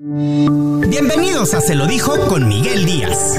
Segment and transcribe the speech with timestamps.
[0.00, 3.34] Bienvenidos a Se lo dijo con Miguel Díaz.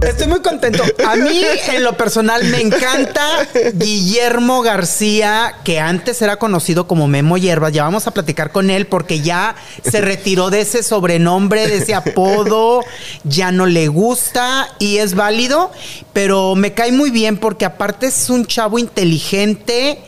[0.00, 0.84] Estoy muy contento.
[1.04, 7.36] A mí, en lo personal, me encanta Guillermo García, que antes era conocido como Memo
[7.38, 7.72] Hierbas.
[7.72, 11.96] Ya vamos a platicar con él porque ya se retiró de ese sobrenombre, de ese
[11.96, 12.84] apodo.
[13.24, 15.72] Ya no le gusta y es válido,
[16.12, 19.98] pero me cae muy bien porque aparte es un chavo inteligente.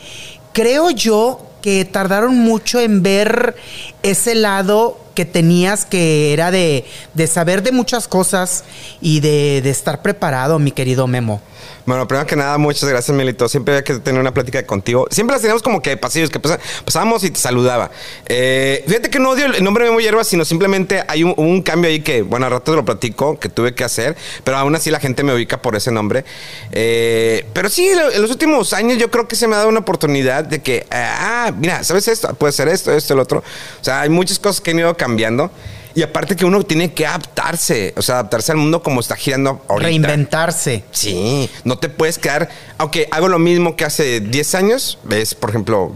[0.53, 3.55] Creo yo que tardaron mucho en ver
[4.03, 6.85] ese lado que tenías que era de,
[7.15, 8.63] de saber de muchas cosas
[9.01, 11.41] y de, de estar preparado, mi querido Memo.
[11.85, 13.47] Bueno, primero que nada, muchas gracias, Melito.
[13.47, 15.05] Siempre había que tener una plática contigo.
[15.11, 17.91] Siempre las teníamos como que pasillos, que pasábamos y te saludaba.
[18.25, 21.89] Eh, fíjate que no odio el nombre Memo Hierba, sino simplemente hay un, un cambio
[21.89, 24.89] ahí que, bueno, al rato te lo platico, que tuve que hacer, pero aún así
[24.89, 26.25] la gente me ubica por ese nombre.
[26.71, 29.81] Eh, pero sí, en los últimos años yo creo que se me ha dado una
[29.81, 32.33] oportunidad de que, ah, mira, ¿sabes esto?
[32.33, 33.39] Puede ser esto, esto, el otro.
[33.39, 35.51] O sea, hay muchas cosas que han ido cambiando.
[35.95, 39.63] Y aparte que uno tiene que adaptarse, o sea, adaptarse al mundo como está girando
[39.69, 39.87] ahorita.
[39.87, 40.83] Reinventarse.
[40.91, 42.49] Sí, no te puedes quedar.
[42.77, 45.93] Aunque hago lo mismo que hace 10 años, es, por ejemplo,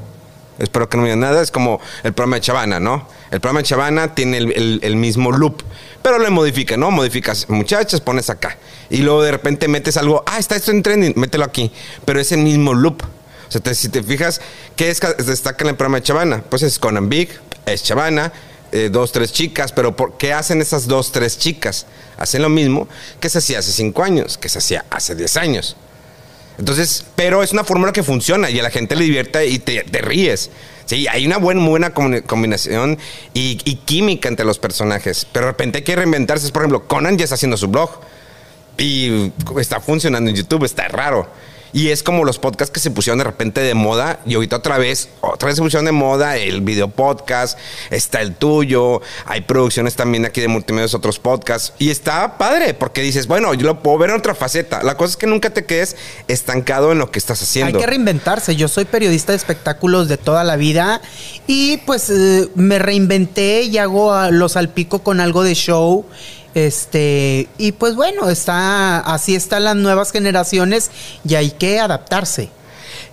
[0.58, 3.08] espero que no me digan nada, es como el programa de Chavana, ¿no?
[3.30, 5.61] El programa de Chavana tiene el, el- el mismo loop,
[6.02, 6.92] pero le modifica, ¿no?
[6.92, 8.58] Modificas muchachas, pones acá.
[8.89, 11.72] Y luego de repente metes algo, ah, está esto en trending, mételo aquí.
[12.05, 13.03] Pero es el mismo loop.
[13.03, 14.39] O sea, te- si te fijas,
[14.77, 16.42] ¿qué es destaca en el programa de Chavana?
[16.50, 17.30] Pues es Conan Big,
[17.66, 18.31] es Chavana,
[18.72, 21.86] eh, dos, tres chicas, pero ¿por qué hacen esas dos, tres chicas?
[22.17, 22.88] Hacen lo mismo
[23.20, 25.76] que se hacía hace cinco años, que se hacía hace 10 años.
[26.58, 29.84] Entonces, pero es una fórmula que funciona y a la gente le divierte y te,
[30.02, 30.50] ríes.
[30.86, 32.98] Sí, hay una buena, muy buena combinación
[33.34, 35.26] y, y química entre los personajes.
[35.31, 36.52] Pero de repente hay que reinventarse.
[36.52, 37.89] Por ejemplo, Conan ya está haciendo su blog
[38.78, 41.30] y está funcionando en YouTube, está raro.
[41.73, 44.78] Y es como los podcasts que se pusieron de repente de moda y ahorita otra
[44.78, 47.58] vez, otra vez se pusieron de moda el video podcast,
[47.92, 53.02] está el tuyo, hay producciones también aquí de multimedios, otros podcasts y está padre porque
[53.02, 54.81] dices, bueno, yo lo puedo ver en otra faceta.
[54.84, 55.95] La cosa es que nunca te quedes
[56.27, 57.77] estancado en lo que estás haciendo.
[57.77, 58.55] Hay que reinventarse.
[58.55, 61.02] Yo soy periodista de espectáculos de toda la vida
[61.48, 66.05] y pues eh, me reinventé y hago a- lo salpico con algo de show.
[66.55, 70.89] Este, y pues bueno, está así están las nuevas generaciones
[71.23, 72.49] y hay que adaptarse.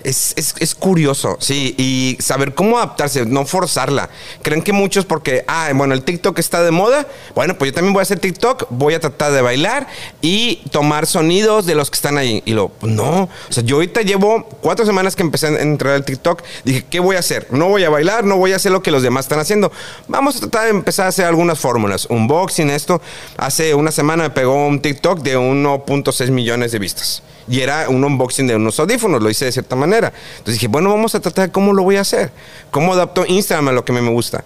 [0.06, 4.08] Es, es- es curioso, sí, y saber cómo adaptarse, no forzarla.
[4.42, 7.92] Creen que muchos porque, ah, bueno, el TikTok está de moda, bueno, pues yo también
[7.92, 9.88] voy a hacer TikTok, voy a tratar de bailar
[10.22, 12.40] y tomar sonidos de los que están ahí.
[12.46, 15.94] Y lo, pues no, o sea, yo ahorita llevo cuatro semanas que empecé a entrar
[15.94, 17.48] al TikTok, dije, ¿qué voy a hacer?
[17.50, 19.72] No voy a bailar, no voy a hacer lo que los demás están haciendo.
[20.06, 23.02] Vamos a tratar de empezar a hacer algunas fórmulas, unboxing, esto.
[23.38, 27.22] Hace una semana me pegó un TikTok de 1.6 millones de vistas.
[27.48, 30.12] Y era un unboxing de unos audífonos, lo hice de cierta manera.
[30.38, 32.30] Entonces dije, bueno, vamos a tratar de cómo lo voy a hacer.
[32.70, 34.44] ¿Cómo adapto Instagram a lo que me me gusta?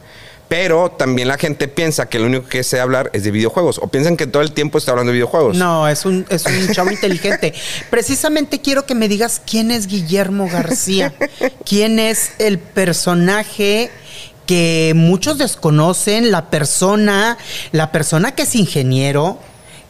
[0.50, 3.78] Pero también la gente piensa que lo único que sé hablar es de videojuegos.
[3.78, 5.56] O piensan que todo el tiempo está hablando de videojuegos.
[5.56, 7.55] No, es un, es un chavo inteligente.
[7.89, 11.15] Precisamente quiero que me digas quién es Guillermo García.
[11.65, 13.93] ¿Quién es el personaje
[14.44, 16.33] que muchos desconocen?
[16.33, 17.39] La persona,
[17.71, 19.39] la persona que es ingeniero,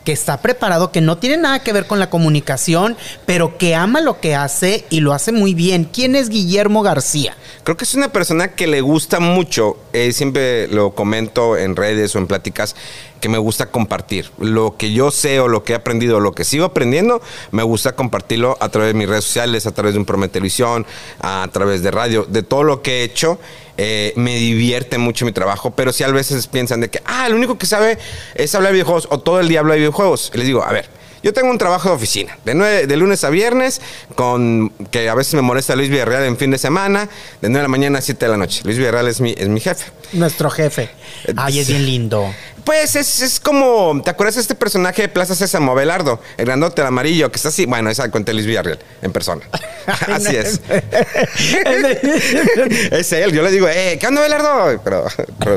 [0.05, 2.97] que está preparado, que no tiene nada que ver con la comunicación,
[3.27, 5.85] pero que ama lo que hace y lo hace muy bien.
[5.85, 7.37] ¿Quién es Guillermo García?
[7.65, 12.15] Creo que es una persona que le gusta mucho, eh, siempre lo comento en redes
[12.15, 12.75] o en pláticas,
[13.21, 14.31] que me gusta compartir.
[14.39, 17.63] Lo que yo sé o lo que he aprendido o lo que sigo aprendiendo, me
[17.63, 20.87] gusta compartirlo a través de mis redes sociales, a través de un programa de televisión,
[21.21, 23.39] a través de radio, de todo lo que he hecho.
[23.83, 27.33] Eh, me divierte mucho mi trabajo, pero sí a veces piensan de que, ah, el
[27.33, 27.97] único que sabe
[28.35, 30.31] es hablar de videojuegos o todo el día habla de videojuegos.
[30.35, 30.87] Les digo, a ver,
[31.23, 33.81] yo tengo un trabajo de oficina, de, nueve- de lunes a viernes,
[34.15, 37.05] con que a veces me molesta Luis Villarreal en fin de semana,
[37.41, 38.61] de 9 de la mañana a 7 de la noche.
[38.65, 39.91] Luis Villarreal es mi, es mi jefe.
[40.13, 40.91] Nuestro jefe.
[41.37, 42.33] Ay, es bien lindo.
[42.65, 46.21] Pues es, es como, ¿te acuerdas de este personaje de Plaza Sésamo, Abelardo?
[46.37, 47.67] El grandote, el amarillo, que está así.
[47.67, 49.43] Bueno, esa cuenta Luis Villarreal, en persona.
[50.09, 50.61] así es.
[52.91, 54.81] es él, yo le digo, eh, ¿qué onda, Abelardo?
[54.85, 55.05] Pero,
[55.39, 55.57] pero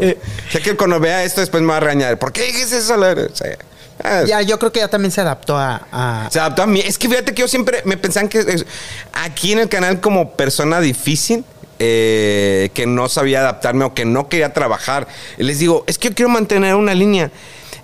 [0.51, 2.17] sé que cuando vea esto después me va a regañar.
[2.19, 2.95] ¿Por qué dices eso?
[2.95, 3.57] O sea,
[4.03, 6.79] ah, Ya, yo creo que ya también se adaptó a- a, se adaptó a mí.
[6.81, 8.65] Es que fíjate que yo siempre me pensaban que es-
[9.13, 11.43] aquí en el canal como persona difícil,
[11.79, 15.07] eh, que no sabía adaptarme o que no quería trabajar,
[15.37, 17.31] les digo, es que yo quiero mantener una línea.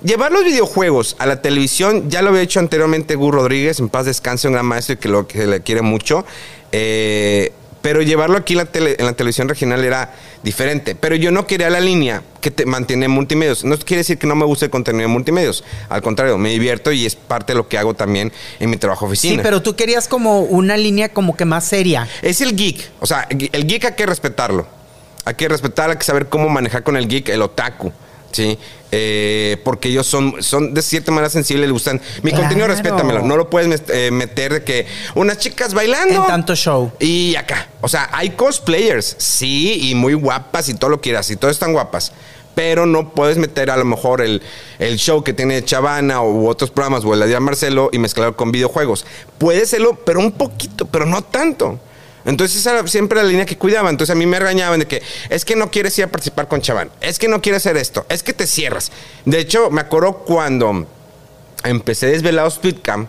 [0.04, 4.06] Llevar los videojuegos a la televisión, ya lo había hecho anteriormente Gus Rodríguez, en paz
[4.06, 6.26] descanse, un gran maestro y que lo que le quiere mucho.
[6.72, 10.96] Eh, pero llevarlo aquí en la, tele- en la televisión regional era diferente.
[10.96, 13.64] Pero yo no quería la línea que te mantiene en multimedios.
[13.64, 15.64] No quiere decir que no me guste el contenido de multimedios.
[15.90, 19.06] Al contrario, me divierto y es parte de lo que hago también en mi trabajo
[19.06, 19.36] oficina.
[19.36, 22.08] Sí, pero tú querías como una línea como que más seria.
[22.22, 22.90] Es el geek.
[23.00, 24.68] O sea, el geek hay que respetarlo.
[25.26, 27.92] Hay que respetar, hay que saber cómo manejar con el geek, el otaku.
[28.32, 28.58] Sí,
[28.92, 32.00] eh, porque ellos son, son de cierta manera sensibles, les gustan.
[32.22, 32.44] Mi Claro.
[32.44, 33.22] contenido, respétamelo.
[33.24, 34.86] No lo puedes eh, meter de que
[35.16, 36.14] unas chicas bailando.
[36.22, 36.92] En tanto show.
[37.00, 37.68] Y acá.
[37.82, 41.74] O sea, hay cosplayers, sí, y muy guapas y todo lo quieras, y todas están
[41.74, 42.12] guapas.
[42.56, 44.42] Pero no puedes meter a lo mejor el,
[44.80, 48.52] el show que tiene Chavana u otros programas o el de Marcelo y mezclarlo con
[48.52, 49.06] videojuegos.
[49.38, 51.80] Puede serlo, pero un poquito, pero no tanto.
[52.26, 53.90] Entonces esa era siempre la línea que cuidaba.
[53.90, 56.62] Entonces a mí me regañaban de que es que no quieres ir a participar con
[56.62, 58.92] Chavana, es que no quieres hacer esto, es que te cierras.
[59.26, 60.88] De hecho, me acuerdo cuando
[61.64, 63.08] empecé Desvelados Tweetcam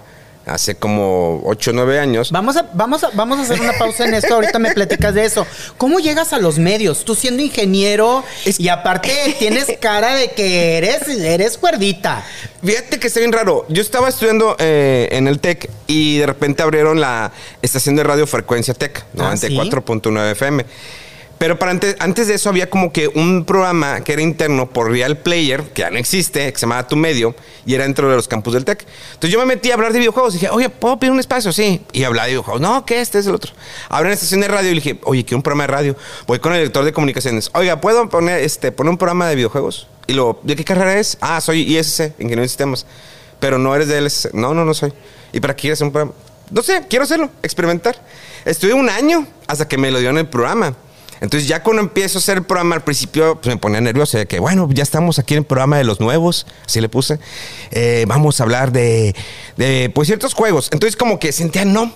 [0.50, 2.30] hace como 8 o 9 años.
[2.32, 4.34] Vamos a, vamos, a, vamos a hacer una pausa en esto.
[4.34, 5.46] Ahorita me platicas de eso.
[5.76, 7.04] ¿Cómo llegas a los medios?
[7.04, 8.24] Tú siendo ingeniero
[8.58, 12.24] y aparte tienes cara de que eres, eres cuerdita.
[12.64, 13.64] Fíjate que está bien raro.
[13.68, 17.32] Yo estaba estudiando eh, en el TEC y de repente abrieron la
[17.62, 19.48] estación de radio Frecuencia TEC, Ah, ¿sí?
[19.48, 20.66] 94.9 FM.
[21.40, 24.90] Pero para antes, antes de eso había como que un programa que era interno por
[24.90, 27.34] Real Player, que ya no existe, que se llamaba Tu Medio,
[27.64, 28.84] y era dentro de los campus del TEC.
[29.14, 31.50] Entonces yo me metí a hablar de videojuegos y dije, oye, ¿puedo pedir un espacio?
[31.50, 31.80] Sí.
[31.92, 32.60] Y hablaba de videojuegos.
[32.60, 33.54] No, que este es el otro.
[33.88, 35.96] Abrí una estación de radio y dije, oye, quiero un programa de radio.
[36.26, 37.50] Voy con el director de comunicaciones.
[37.54, 39.88] Oiga, ¿puedo poner, este, poner un programa de videojuegos?
[40.08, 41.16] Y lo, ¿de qué carrera es?
[41.22, 42.84] Ah, soy ISC, Ingeniero de Sistemas.
[43.38, 44.34] Pero no eres de LSC.
[44.34, 44.92] No, no, no soy.
[45.32, 46.12] ¿Y para qué quieres un programa?
[46.50, 47.96] No sé, quiero hacerlo, experimentar.
[48.44, 50.76] Estuve un año hasta que me lo dieron el programa.
[51.20, 54.26] Entonces ya cuando empiezo a hacer el programa al principio pues, me ponía nervioso de
[54.26, 57.18] que bueno, ya estamos aquí en el programa de los nuevos, así le puse.
[57.70, 59.14] Eh, vamos a hablar de,
[59.56, 60.68] de, pues ciertos juegos.
[60.72, 61.92] Entonces como que sentía no.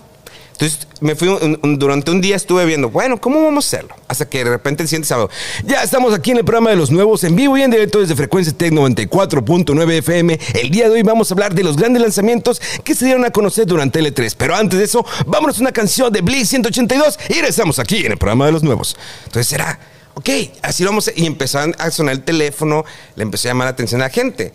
[0.55, 1.29] Entonces me fui
[1.63, 3.97] durante un día estuve viendo, bueno, ¿cómo vamos a hacerlo?
[4.07, 5.29] Hasta que de repente el siguiente sábado,
[5.65, 8.15] ya estamos aquí en el programa de los nuevos, en vivo y en directo desde
[8.15, 10.39] Frecuencia Tech 94.9 FM.
[10.55, 13.31] El día de hoy vamos a hablar de los grandes lanzamientos que se dieron a
[13.31, 14.35] conocer durante L3.
[14.39, 18.13] Pero antes de eso, vámonos a una canción de Blitz 182 y regresamos aquí en
[18.13, 18.97] el programa de los nuevos.
[19.25, 19.81] Entonces será,
[20.15, 20.31] ok,
[20.63, 21.13] así vamos a...
[21.17, 22.85] Y empezaron a sonar el teléfono,
[23.17, 24.53] le empezó a llamar la atención a la gente.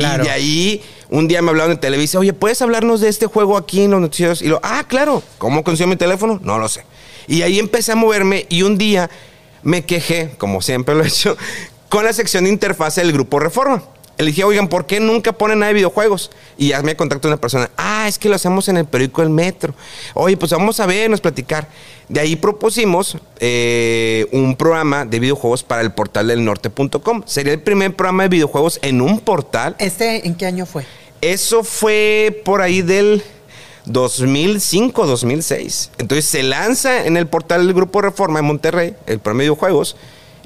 [0.00, 0.24] Claro.
[0.24, 3.56] Y de ahí, un día me hablaron en Televisa, oye, ¿puedes hablarnos de este juego
[3.56, 4.42] aquí en los noticieros?
[4.42, 6.40] Y lo, ah, claro, ¿cómo consigo mi teléfono?
[6.42, 6.84] No lo sé.
[7.26, 9.10] Y ahí empecé a moverme y un día
[9.62, 11.36] me quejé, como siempre lo he hecho,
[11.88, 13.82] con la sección de interfase del grupo Reforma.
[14.20, 16.30] Le dije, oigan, ¿por qué nunca ponen nada de videojuegos?
[16.58, 19.30] Y ya me contactó una persona, ah, es que lo hacemos en el periódico El
[19.30, 19.74] Metro.
[20.14, 21.68] Oye, pues vamos a vernos, platicar.
[22.08, 27.22] De ahí propusimos eh, un programa de videojuegos para el portal del norte.com.
[27.24, 30.84] Sería el primer programa de videojuegos en un portal ¿Este en qué año fue?
[31.20, 33.22] eso fue por ahí del
[33.86, 35.90] 2005, 2006.
[35.98, 39.96] Entonces se lanza en el portal del Grupo Reforma en Monterrey, el programa de videojuegos,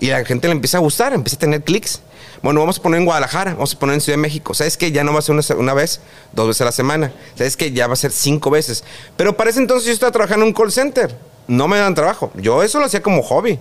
[0.01, 2.01] y a la gente le empieza a gustar, empieza a tener clics.
[2.45, 4.53] Bueno, vamos a poner en Guadalajara, vamos a poner en Ciudad de México.
[4.55, 6.01] ¿Sabes que Ya no va a ser una, una vez,
[6.33, 7.11] dos veces a la semana.
[7.37, 8.85] ¿Sabes que Ya va a ser cinco veces.
[9.17, 11.17] Pero para ese entonces yo estaba trabajando en un call center.
[11.49, 12.31] No me dan trabajo.
[12.35, 13.59] Yo eso lo hacía como hobby.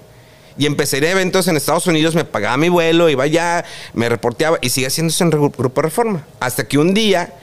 [0.58, 3.66] Y empecé a ir a eventos en Estados Unidos, me pagaba mi vuelo, iba allá,
[3.94, 6.28] me reporteaba y sigue haciendo eso en Gru- Grupo Reforma.
[6.40, 7.34] Hasta que un día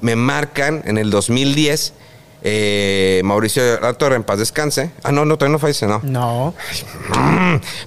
[0.00, 1.94] me marcan en el 2010,
[2.42, 4.90] eh, Mauricio La Torre, en paz descanse.
[5.02, 6.00] Ah, no, no, todavía no fallece, no.
[6.04, 6.54] No.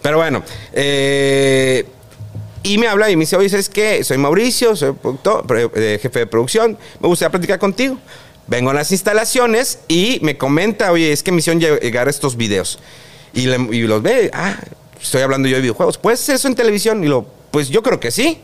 [0.01, 0.43] Pero bueno,
[0.73, 1.85] eh,
[2.63, 4.03] y me habla y me dice, oye, ¿sabes qué?
[4.03, 4.95] Soy Mauricio, soy
[5.75, 7.97] eh, jefe de producción, me gustaría platicar contigo.
[8.47, 12.35] Vengo a las instalaciones y me comenta, oye, es que misión lle- llegar a estos
[12.35, 12.79] videos.
[13.33, 14.55] Y, los ve, ah,
[15.01, 15.97] estoy hablando yo de videojuegos.
[15.97, 17.03] ¿Puedes hacer eso en televisión?
[17.03, 18.39] Y lo, pues yo creo que sí.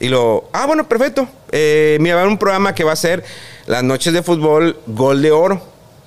[0.00, 1.26] Y lo, ah, bueno, perfecto.
[1.50, 3.24] Eh, mira, va a un programa que va a ser
[3.66, 5.62] las noches de fútbol Gol de Oro,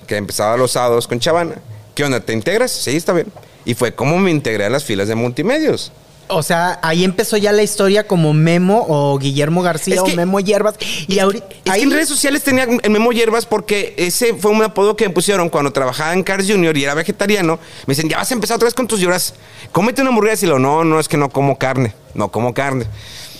[0.06, 1.56] que empezaba los sábados con Chavana.
[1.94, 2.20] ¿Qué onda?
[2.20, 2.70] ¿Te integras?
[2.70, 3.26] Sí, está bien.
[3.64, 5.92] Y fue como me integré a las filas de multimedios.
[6.28, 10.16] O sea, ahí empezó ya la historia como Memo o Guillermo García Es que- o
[10.16, 10.74] Memo Hierbas.
[11.06, 11.46] Y ahorita.
[11.64, 14.96] Es ahí- que en redes sociales tenía el Memo Hierbas porque ese fue un apodo
[14.96, 17.58] que me pusieron cuando trabajaba en Cars Junior y era vegetariano.
[17.86, 19.34] Me dicen, ya vas a empezar otra vez con tus lloras.
[19.72, 20.46] Cómete una hamburguesa.
[20.46, 21.94] Y lo, no, no, es que no como carne.
[22.14, 22.86] No como carne.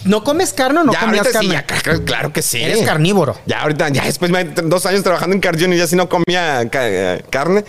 [0.05, 1.49] ¿No comes carne o no ya, comías sí, carne?
[1.51, 2.63] ya, claro, claro que sí.
[2.63, 3.37] Eres carnívoro.
[3.47, 6.09] Ya ahorita, ya después de dos años trabajando en Cars Junior y ya sí no
[6.09, 7.65] comía eh, carne.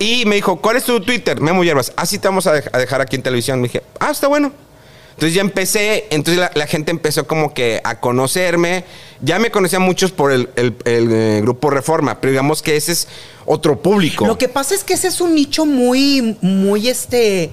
[0.00, 1.40] Y me dijo, ¿cuál es tu Twitter?
[1.40, 1.92] Memo Hierbas.
[1.94, 3.60] Ah, sí, te vamos a, dej- a dejar aquí en televisión.
[3.60, 4.50] Me dije, ah, está bueno.
[5.10, 8.84] Entonces ya empecé, entonces la, la gente empezó como que a conocerme.
[9.20, 12.92] Ya me conocían muchos por el, el- el, eh, grupo Reforma, pero digamos que ese
[12.92, 13.08] es
[13.44, 14.26] otro público.
[14.26, 17.50] Lo que pasa es que ese es un nicho muy, muy este.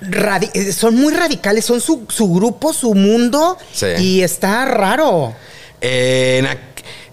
[0.00, 3.58] radi- eh, son muy radicales, son su, su grupo, su mundo.
[3.72, 3.86] Sí.
[3.98, 5.34] Y está raro.
[5.80, 6.46] Eh, en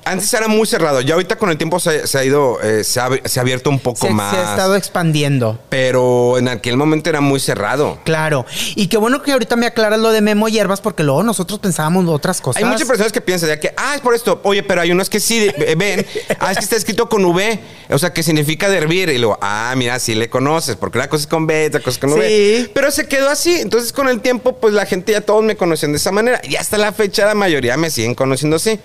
[0.04, 3.00] Antes era muy cerrado, ya ahorita con el tiempo se, se ha ido, eh, se,
[3.00, 4.34] ha, se ha abierto un poco Se, más.
[4.34, 5.60] se ha estado expandiendo.
[5.70, 8.00] Pero en aquel momento era muy cerrado.
[8.04, 8.46] Claro.
[8.76, 12.08] Y qué bueno que ahorita me aclaras lo de Memo Hierbas, porque luego nosotros pensábamos
[12.10, 12.64] otras cosas.
[12.64, 14.40] Hay muchas personas que piensan ya que, ah, es por esto.
[14.44, 16.06] Oye, pero hay unos que sí eh, ven,
[16.40, 19.10] ah, es que está escrito con V, o sea, que significa de hervir.
[19.10, 21.92] Y luego, ah, mira, sí le conoces, porque una cosa es con B, otra cosa
[21.92, 22.28] es con V.
[22.28, 22.72] Sí.
[22.74, 23.54] Pero se quedó así.
[23.60, 26.42] Entonces, con el tiempo, pues la gente ya todos me conocían de esa manera.
[26.44, 28.80] Y hasta la fecha, la mayoría me siguen conociendo así.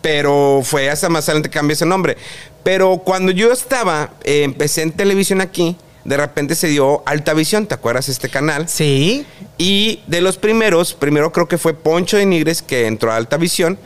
[0.00, 2.16] Pero fue hasta más adelante cambié ese nombre.
[2.62, 7.74] Pero cuando yo estaba, eh, empecé en televisión aquí, de repente se dio Altavisión, ¿te
[7.74, 8.68] acuerdas este canal?
[8.68, 9.26] Sí.
[9.58, 13.36] Y de los primeros, primero creo que fue Poncho de Nigres que entró a Alta
[13.36, 13.78] Visión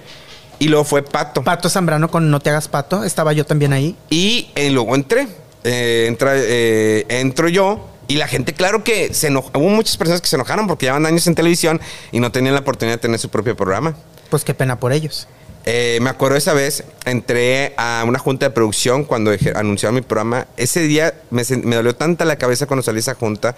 [0.58, 1.42] y luego fue Pato.
[1.42, 3.02] Pato Zambrano con No te hagas pato.
[3.02, 3.96] Estaba yo también ahí.
[4.10, 5.26] y eh, luego entré.
[5.64, 9.50] Eh, entra, eh, entro yo y la gente, claro que se enojó.
[9.54, 12.60] Hubo muchas personas que se enojaron porque llevaban años en televisión y no tenían la
[12.60, 13.94] oportunidad de tener su propio programa.
[14.30, 15.28] Pues qué pena por ellos.
[15.64, 20.46] Eh, me acuerdo esa vez, entré a una junta de producción cuando anunciaron mi programa.
[20.56, 23.54] Ese día me, dolió tanta la cabeza cuando salí de esa junta.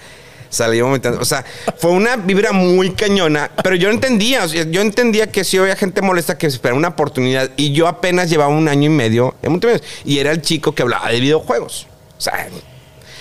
[0.51, 1.19] Salí vomitando.
[1.21, 1.45] O sea,
[1.79, 6.01] fue una vibra muy cañona, pero yo entendía, o yo entendía que sí había gente
[6.01, 9.81] molesta que esperaba una oportunidad y yo apenas llevaba un año y medio en Monterrey
[10.05, 11.89] y era el chico que hablaba de videojuegos.
[12.17, 12.49] O sea,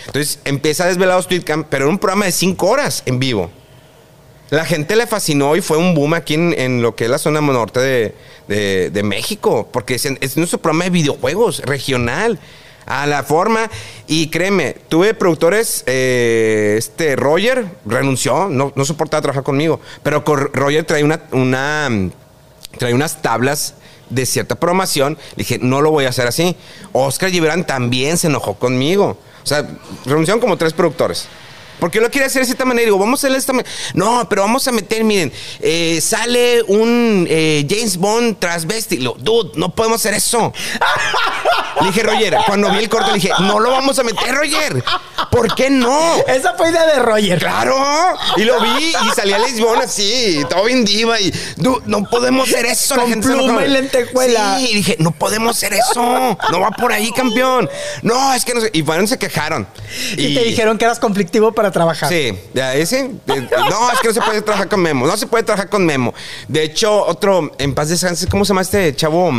[0.06, 3.50] entonces empieza Desvelados Tweetcam, pero era un programa de cinco horas en vivo.
[4.50, 7.42] La gente le fascinó y fue un boom aquí en, lo que es la zona
[7.42, 8.14] norte
[8.48, 12.40] de, México, porque es, es nuestro programa de videojuegos regional.
[12.86, 13.70] A la forma,
[14.08, 20.84] y créeme, tuve productores, eh, este Roger renunció, no, no soportaba trabajar conmigo, pero Roger
[20.84, 21.90] trae una, una,
[22.78, 23.76] trae unas tablas
[24.10, 25.18] de cierta programación.
[25.36, 26.56] Dije, no lo voy a hacer así.
[26.92, 29.18] Oscar Gibran también se enojó conmigo.
[29.44, 29.68] O sea,
[30.06, 31.28] renunciaron como tres productores.
[31.80, 32.86] Porque lo quería hacer de cierta manera.
[32.86, 33.70] Digo, vamos a hacer de esta manera.
[33.94, 38.98] No, pero vamos a meter, miren, eh, sale un eh, James Bond transvesti.
[38.98, 40.54] Lo, Dude, no podemos hacer eso.
[41.82, 44.84] Le dije, Roger, cuando vi el corte, le dije, no lo vamos a meter, Roger.
[45.32, 46.18] ¿Por qué no?
[46.28, 47.40] Esa fue idea de Roger.
[47.40, 47.76] Claro,
[48.38, 52.66] y lo vi y salía Lisbon así, todo bien diva y "Du, no podemos hacer
[52.66, 52.96] eso.
[52.96, 54.58] Con se pluma y lentejuela.
[54.60, 57.70] Sí, y dije, no podemos hacer eso, no va por ahí, campeón.
[58.02, 58.70] No, es que no sé.
[58.74, 59.68] Y fueron, se quejaron.
[60.18, 62.10] Y, te dijeron que eras conflictivo para trabajar.
[62.10, 63.10] Sí, ya ese.
[63.26, 65.08] No, es que no se puede trabajar con Memo.
[65.08, 66.14] No se puede trabajar con Memo.
[66.48, 69.32] De hecho, otro, en paz descanse, ¿cómo se llama este chavo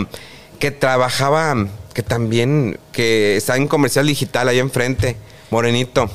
[0.59, 1.55] que trabajaba,
[1.93, 5.17] que también, que estaba en comercial digital ahí enfrente?
[5.51, 6.11] Morenito.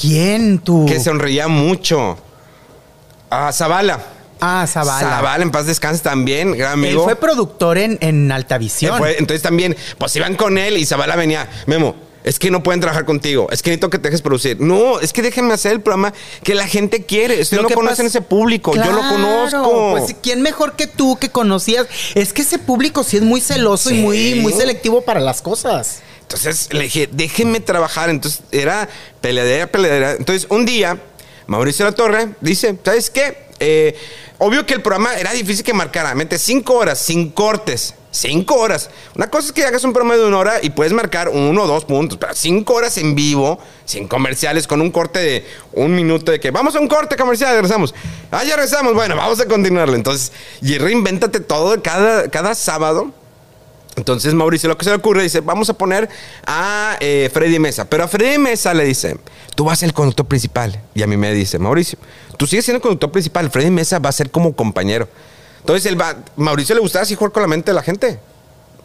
[0.00, 0.86] ¿Quién tú?
[0.86, 2.16] Que sonreía mucho.
[3.28, 4.00] Ah, Zavala.
[4.40, 5.00] Ah, Zavala.
[5.10, 7.04] Zavala, en paz descanse también, gran Él amigo.
[7.04, 8.94] fue productor en, en Altavisión.
[8.94, 12.62] Él fue- entonces también, pues iban con él y Zavala venía, Memo, es que no
[12.62, 14.60] pueden trabajar contigo, es que necesito que te dejes producir.
[14.60, 16.12] No, es que déjenme hacer el programa
[16.42, 17.40] que la gente quiere.
[17.40, 19.96] Ustedes Lo no que conocen pasa- ese público, yo lo conozco.
[19.98, 21.86] Pues quién mejor que tú que conocías.
[22.14, 26.00] Es que ese público sí es muy celoso y muy, muy selectivo para las cosas.
[26.22, 28.10] Entonces le dije, déjenme trabajar.
[28.10, 28.88] Entonces era
[29.20, 30.12] peleadera, peleadera.
[30.12, 30.98] Entonces un día,
[31.46, 33.49] Mauricio La Torre dice, ¿sabes qué?
[33.60, 33.94] Eh,
[34.38, 36.14] obvio que el programa era difícil que marcara.
[36.14, 37.94] Mete cinco horas, sin cortes.
[38.12, 38.90] Cinco horas.
[39.14, 41.66] Una cosa es que hagas un programa de una hora y puedes marcar uno o
[41.68, 46.32] dos puntos, pero cinco horas en vivo, sin comerciales, con un corte de un minuto
[46.32, 47.94] de que vamos a un corte comercial, regresamos.
[48.32, 48.94] Ah, regresamos.
[48.94, 49.94] Bueno, vamos a continuarlo.
[49.94, 53.12] Entonces, y reinvéntate todo cada, cada sábado.
[53.96, 56.08] Entonces Mauricio lo que se le ocurre dice, vamos a poner
[56.46, 57.88] a eh, Freddy Mesa.
[57.88, 59.18] Pero a Freddy Mesa le dice,
[59.54, 60.80] tú vas a ser el conductor principal.
[60.94, 61.98] Y a mí me dice, Mauricio,
[62.36, 63.50] tú sigues siendo el conductor principal.
[63.50, 65.08] Freddy Mesa va a ser como compañero.
[65.60, 68.18] Entonces él va, Mauricio le gustaba así jugar con la mente de la gente.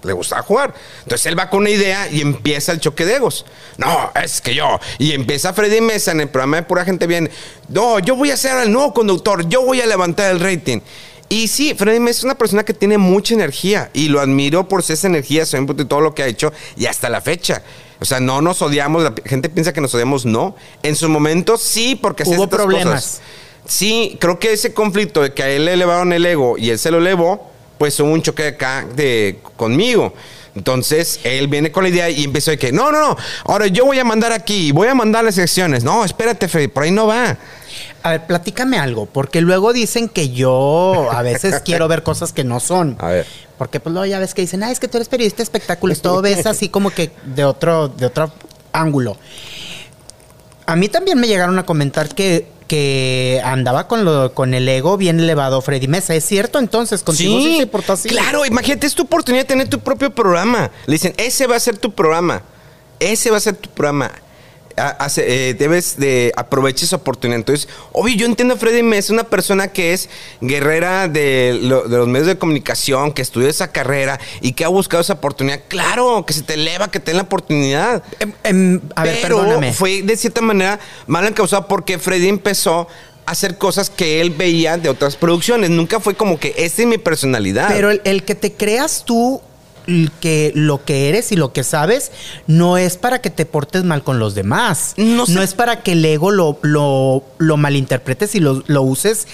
[0.03, 0.73] Le gustaba jugar.
[1.03, 3.45] Entonces él va con una idea y empieza el choque de egos.
[3.77, 4.79] No, es que yo.
[4.99, 7.29] Y empieza Freddy Mesa en el programa de Pura Gente Bien.
[7.69, 9.47] No, yo voy a ser el nuevo conductor.
[9.49, 10.79] Yo voy a levantar el rating.
[11.27, 13.89] Y sí, Freddy Mesa es una persona que tiene mucha energía.
[13.93, 16.53] Y lo admiro por esa energía, su input y todo lo que ha hecho.
[16.75, 17.63] Y hasta la fecha.
[17.99, 19.03] O sea, no nos odiamos.
[19.03, 20.25] La gente piensa que nos odiamos.
[20.25, 20.55] No.
[20.83, 23.03] En su momento sí, porque Hubo estas problemas.
[23.03, 23.21] cosas.
[23.67, 26.77] Sí, creo que ese conflicto de que a él le elevaron el ego y él
[26.77, 30.13] se lo elevó, pues hubo un choque acá de, conmigo.
[30.55, 33.85] Entonces él viene con la idea y empezó de que, no, no, no, ahora yo
[33.85, 35.83] voy a mandar aquí, voy a mandar las secciones.
[35.83, 37.37] No, espérate, Freddy, por ahí no va.
[38.03, 42.43] A ver, platícame algo, porque luego dicen que yo a veces quiero ver cosas que
[42.43, 42.95] no son.
[42.99, 43.27] A ver.
[43.57, 46.01] Porque pues luego ya ves que dicen, ah, es que tú eres periodista de espectáculos,
[46.01, 48.31] todo ves así como que de otro, de otro
[48.71, 49.17] ángulo.
[50.65, 54.97] A mí también me llegaron a comentar que, que andaba con, lo, con el ego
[54.97, 56.15] bien elevado Freddy Mesa.
[56.15, 57.03] ¿Es cierto entonces?
[57.03, 58.09] ¿Contigo sí, se portó así?
[58.09, 60.71] Claro, imagínate, es tu oportunidad de tener tu propio programa.
[60.85, 62.41] Le dicen, ese va a ser tu programa.
[62.99, 64.11] Ese va a ser tu programa.
[64.77, 67.39] Hace- eh, debes de aprovechar esa oportunidad.
[67.39, 70.09] Entonces, obvio, yo entiendo a Freddy Mess, una persona que es
[70.41, 74.67] guerrera de, lo- de los medios de comunicación, que estudió esa carrera y que ha
[74.69, 75.59] buscado esa oportunidad.
[75.67, 78.03] Claro, que se te eleva, que te den la oportunidad.
[78.19, 79.73] Em, em, a ver, Pero perdóname.
[79.73, 82.87] fue de cierta manera mal encausado porque Freddy empezó
[83.27, 85.69] a hacer cosas que él veía de otras producciones.
[85.71, 87.69] Nunca fue como que esta es mi personalidad.
[87.69, 89.41] Pero el, el que te creas tú
[90.19, 92.11] que lo que eres y lo que sabes
[92.47, 94.93] no es para que te portes mal con los demás.
[94.97, 95.43] No sé.
[95.43, 99.27] es para que el ego lo, lo, lo malinterpretes y lo, lo uses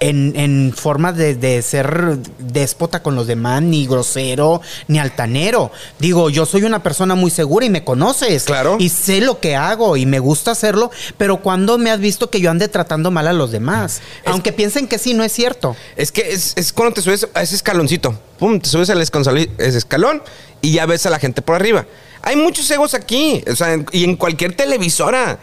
[0.00, 5.70] en, en forma de, de ser déspota con los demás, ni grosero, ni altanero.
[5.98, 8.44] Digo, yo soy una persona muy segura y me conoces.
[8.44, 8.76] Claro.
[8.78, 12.40] Y sé lo que hago y me gusta hacerlo, pero cuando me has visto que
[12.40, 14.00] yo ande tratando mal a los demás?
[14.24, 15.76] Aunque piensen que sí, no es cierto.
[15.96, 18.18] Es que es, es cuando te subes a ese escaloncito.
[18.38, 20.22] Pum, te subes al escalón
[20.62, 21.86] y ya ves a la gente por arriba.
[22.22, 25.38] Hay muchos egos aquí, o sea, y en cualquier televisora.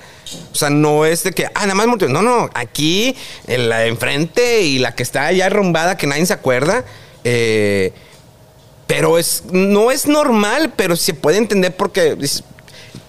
[0.52, 3.16] O sea, no es de que, ah, nada más No, no, aquí,
[3.48, 6.84] en la de enfrente y la que está ya arrumbada, que nadie se acuerda.
[7.24, 7.94] eh,
[8.88, 12.16] pero es, no es normal, pero se puede entender porque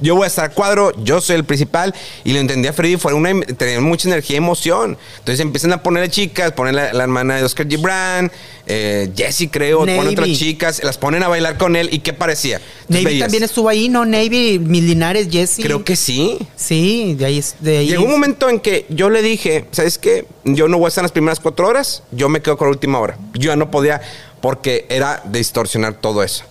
[0.01, 3.41] yo voy a estar cuadro, yo soy el principal, y lo entendía Freddy, fue una,
[3.41, 4.97] tenía mucha energía y emoción.
[5.19, 8.31] Entonces empiezan a poner chicas, ponen la, la hermana de Oscar Gibran,
[8.67, 9.99] eh, Jessie creo, Navy.
[9.99, 12.61] ponen otras chicas, las ponen a bailar con él, ¿y qué parecía?
[12.89, 14.05] Navy veías, también estuvo ahí, ¿no?
[14.05, 15.61] Navy, Mis Linares, Jesse.
[15.63, 16.39] Creo que sí.
[16.57, 17.57] Sí, de ahí es.
[17.61, 20.27] De ahí Llegó un momento en que yo le dije, ¿sabes qué?
[20.45, 22.73] Yo no voy a estar en las primeras cuatro horas, yo me quedo con la
[22.73, 23.19] última hora.
[23.35, 24.01] Yo ya no podía,
[24.41, 26.45] porque era distorsionar todo eso.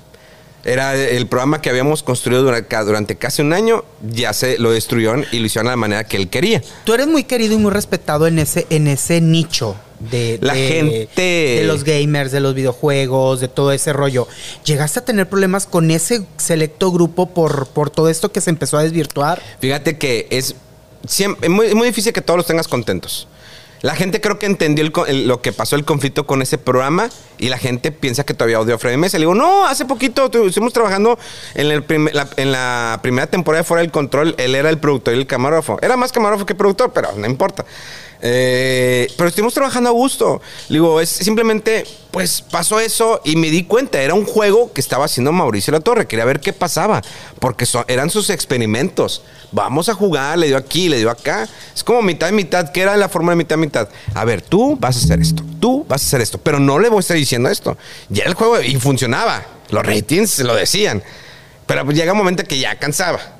[0.67, 5.25] Era el programa que habíamos construido durante, durante casi un año, ya se lo destruyeron
[5.31, 6.61] y lo hicieron a la manera que él quería.
[6.83, 9.77] Tú eres muy querido y muy respetado en ese, en ese nicho
[10.11, 14.27] de, La de- gente- de los gamers, de los videojuegos, de todo ese rollo.
[14.65, 18.77] ¿Llegaste a tener problemas con ese selecto grupo por, por todo esto que se empezó
[18.77, 19.41] a desvirtuar?
[19.61, 20.53] Fíjate que es,
[21.07, 23.27] siempre, es, muy, es muy difícil que todos los tengas contentos.
[23.81, 27.09] La gente creo que entendió el el- lo que pasó el conflicto con ese programa
[27.37, 29.17] y la gente piensa que todavía odio a Freddy Mesa.
[29.17, 31.17] Le digo, no, hace poquito tu- estuvimos trabajando
[31.53, 34.33] en, el la, en la primera temporada de Fuera del Control.
[34.39, 35.77] Él era el productor y el camarógrafo.
[35.81, 37.65] Era más camarógrafo que productor, pero no importa.
[38.21, 40.41] Eh, pero estuvimos trabajando a gusto.
[40.69, 44.01] Digo, es simplemente, pues pasó eso y me di cuenta.
[44.01, 46.07] Era un juego que estaba haciendo Mauricio La Torre.
[46.07, 47.01] Quería ver qué pasaba,
[47.39, 49.23] porque eran sus experimentos.
[49.51, 51.47] Vamos a jugar, le dio aquí, le dio acá.
[51.73, 53.87] Es como mitad y mitad, que era la forma de mitad mitad.
[54.13, 56.89] A ver, tú vas a hacer esto, tú vas a hacer esto, pero no le
[56.89, 57.77] voy a estar diciendo esto.
[58.09, 59.45] Ya el juego y funcionaba.
[59.69, 61.03] Los ratings lo decían.
[61.65, 63.36] Pero pues llega un momento que ya cansaba.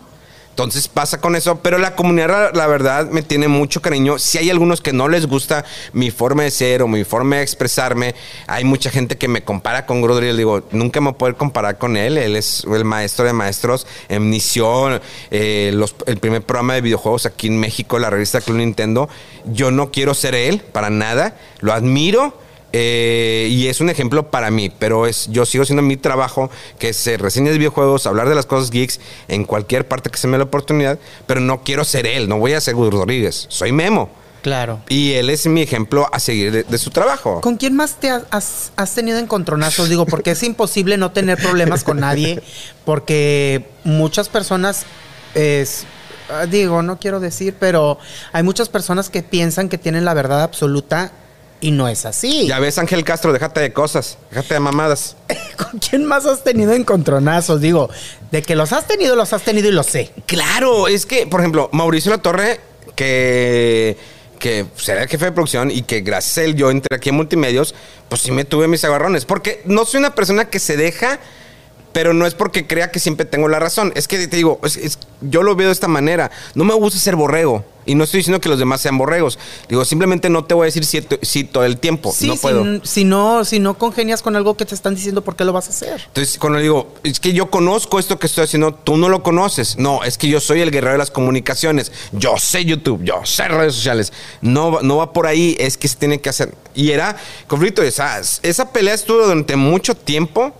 [0.57, 4.17] Entonces pasa con eso, pero la comunidad, la, verdad, me tiene mucho cariño.
[4.17, 7.43] Si hay algunos que no les gusta mi forma de ser o mi forma de
[7.43, 8.15] expresarme,
[8.47, 10.35] hay mucha gente que me compara con Rodríguez.
[10.35, 12.17] Digo, nunca me voy a poder comparar con él.
[12.17, 13.85] Él es el maestro de maestros.
[14.09, 19.09] Inició eh, el primer programa de videojuegos aquí en México, la revista Club Nintendo.
[19.45, 21.37] Yo no quiero ser él, para nada.
[21.59, 22.46] Lo admiro.
[22.73, 26.49] Eh, y es un ejemplo para mí, pero es yo sigo haciendo mi trabajo,
[26.79, 28.99] que es eh, reseñas de videojuegos, hablar de las cosas geeks
[29.29, 32.39] en cualquier parte que se me dé la oportunidad, pero no quiero ser él, no
[32.39, 34.09] voy a ser Gus Rodríguez, soy Memo.
[34.43, 34.79] Claro.
[34.87, 37.41] Y él es mi ejemplo a seguir de, de su trabajo.
[37.41, 39.89] ¿Con quién más te has, has- tenido encontronazos?
[39.89, 42.41] Digo, porque es imposible no tener problemas con nadie,
[42.85, 44.83] porque muchas personas,
[45.35, 45.85] es,
[46.29, 47.97] ah, digo, no quiero decir, pero
[48.31, 51.11] hay muchas personas que piensan que tienen la verdad absoluta
[51.59, 52.47] y no es así.
[52.47, 55.15] Ya ves, Ángel Castro, déjate de cosas, déjate de mamadas.
[55.57, 57.61] ¿Con quién más has tenido encontronazos?
[57.61, 57.89] Digo,
[58.31, 60.11] de que los has tenido, los has tenido y lo sé.
[60.25, 62.59] Claro, es que, por ejemplo, Mauricio La Torre,
[62.95, 63.97] que,
[64.39, 67.15] que será el jefe de producción y que gracias a él yo entré aquí en
[67.15, 67.73] multimedios,
[68.09, 69.25] pues sí me tuve mis agarrones.
[69.25, 71.19] Porque no soy una persona que se deja,
[71.97, 73.91] pero no es porque crea que siempre tengo la razón.
[73.95, 76.29] Es que te digo, es- es- yo lo veo de esta manera.
[76.53, 77.65] No me gusta ser borrego.
[77.87, 79.39] Y no estoy diciendo que los demás sean borregos.
[79.67, 82.11] Digo, simplemente no te voy a decir sí, sí todo el tiempo.
[82.15, 82.85] Sí, no si, puedo.
[82.85, 85.65] si no, si no congenias con algo que te están diciendo, ¿por qué lo vas
[85.67, 86.03] a hacer?
[86.05, 89.79] Entonces, cuando digo, es que yo conozco esto que estoy haciendo, tú no lo conoces.
[89.79, 91.91] No, es que yo soy el guerrero de las comunicaciones.
[92.11, 94.13] Yo sé YouTube, yo sé redes sociales.
[94.41, 96.53] No, va- no va por ahí, es que se tiene que hacer.
[96.75, 97.15] Y era
[97.47, 97.81] conflicto.
[97.81, 100.53] Esa, esa pelea estuvo durante mucho tiempo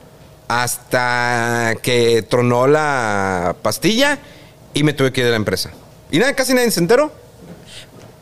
[0.47, 4.19] hasta que tronó la pastilla
[4.73, 5.71] y me tuve que ir de la empresa.
[6.11, 7.11] Y nada, casi nadie se enteró.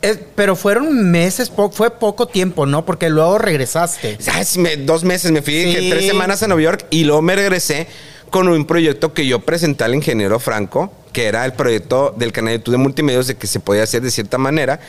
[0.02, 2.84] Es- pero fueron meses, po- fue poco tiempo, ¿no?
[2.84, 4.16] Porque luego regresaste.
[4.20, 4.56] ¿Sabes?
[4.58, 5.90] Me- dos meses me fui, Sí.
[5.90, 7.86] tres semanas a Nueva York y luego me regresé
[8.30, 12.52] con un proyecto que yo presenté al ingeniero Franco, que era el proyecto del canal
[12.52, 14.80] de YouTube de multimedios de que se podía hacer de cierta manera.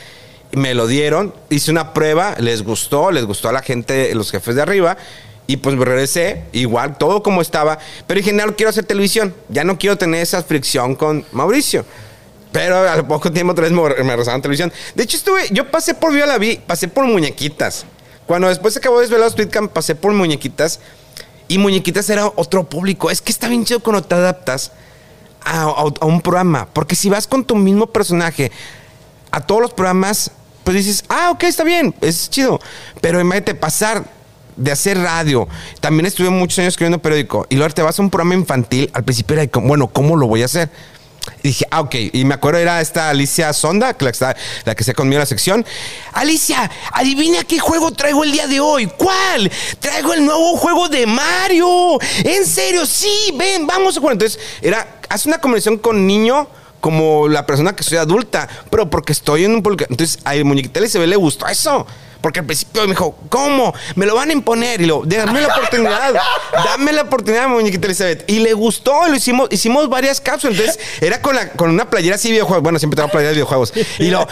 [0.52, 4.30] Y me lo dieron, hice una prueba, les gustó, les gustó a la gente, los
[4.30, 4.96] jefes de arriba.
[5.48, 7.78] Y pues me regresé, igual, todo como estaba.
[8.06, 11.84] Pero dije, no quiero hacer televisión, ya no quiero tener esa fricción con Mauricio.
[12.52, 14.72] Pero al poco tiempo otra vez me, me rozaban televisión.
[14.94, 17.86] De hecho, estuve, yo pasé por Viola Vi, pasé por muñequitas.
[18.26, 20.80] Cuando después se acabó Desvelados Tweetcam, pasé por muñequitas.
[21.48, 23.10] Y muñequitas era otro público.
[23.10, 24.70] Es que está bien chido cuando te adaptas
[25.42, 25.66] a, a-
[26.00, 26.68] a un programa.
[26.74, 28.52] Porque si vas con tu mismo personaje
[29.30, 30.30] a todos los programas,
[30.64, 32.60] pues dices, ah, ok, está bien, es chido.
[33.00, 34.04] Pero imagínate pasar
[34.58, 35.48] de hacer radio.
[35.80, 37.46] También estuve muchos años escribiendo periódico.
[37.48, 38.90] Y luego te vas a un programa infantil.
[38.92, 40.68] Al principio era bueno, ¿cómo lo voy a hacer?
[41.42, 41.94] Y dije, ah, ok.
[42.12, 45.20] Y me acuerdo era esta Alicia Sonda, la que, está, la que se conmigo en
[45.20, 45.64] la sección.
[46.12, 48.86] Alicia, adivina qué juego traigo el día de hoy.
[48.86, 49.50] ¿Cuál?
[49.78, 51.98] Traigo el nuevo juego de Mario.
[52.24, 54.14] En serio, sí, ven, vamos a jugar.
[54.14, 56.48] Entonces, era, hace una conversación con niño
[56.80, 59.58] como la persona que soy adulta, pero porque estoy en un.
[59.58, 61.86] Entonces, a Muñequita se le gustó eso.
[62.20, 63.72] Porque al principio me dijo, ¿cómo?
[63.94, 64.80] Me lo van a imponer.
[64.80, 66.14] Y lo, dame la oportunidad.
[66.52, 68.24] Dame la oportunidad, muñequita Elizabeth.
[68.28, 70.58] Y le gustó, lo hicimos, hicimos varias cápsulas.
[70.58, 72.62] Entonces, era con, la, con una playera así de videojuegos.
[72.62, 73.72] Bueno, siempre traigo playeras de videojuegos.
[73.98, 74.26] Y lo,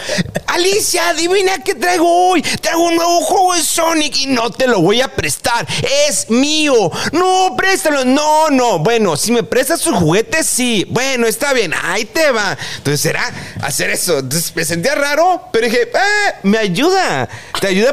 [0.47, 2.41] Alicia, adivina qué traigo hoy.
[2.41, 5.65] Traigo un nuevo juego de Sonic y no te lo voy a prestar.
[6.07, 6.91] Es mío.
[7.13, 8.03] No, préstalo.
[8.03, 8.79] No, no.
[8.79, 10.85] Bueno, si me prestas sus juguetes, sí.
[10.89, 11.73] Bueno, está bien.
[11.83, 12.57] Ahí te va.
[12.77, 14.19] Entonces, era hacer eso.
[14.19, 17.29] Entonces, me sentía raro, pero dije, eh, me ayuda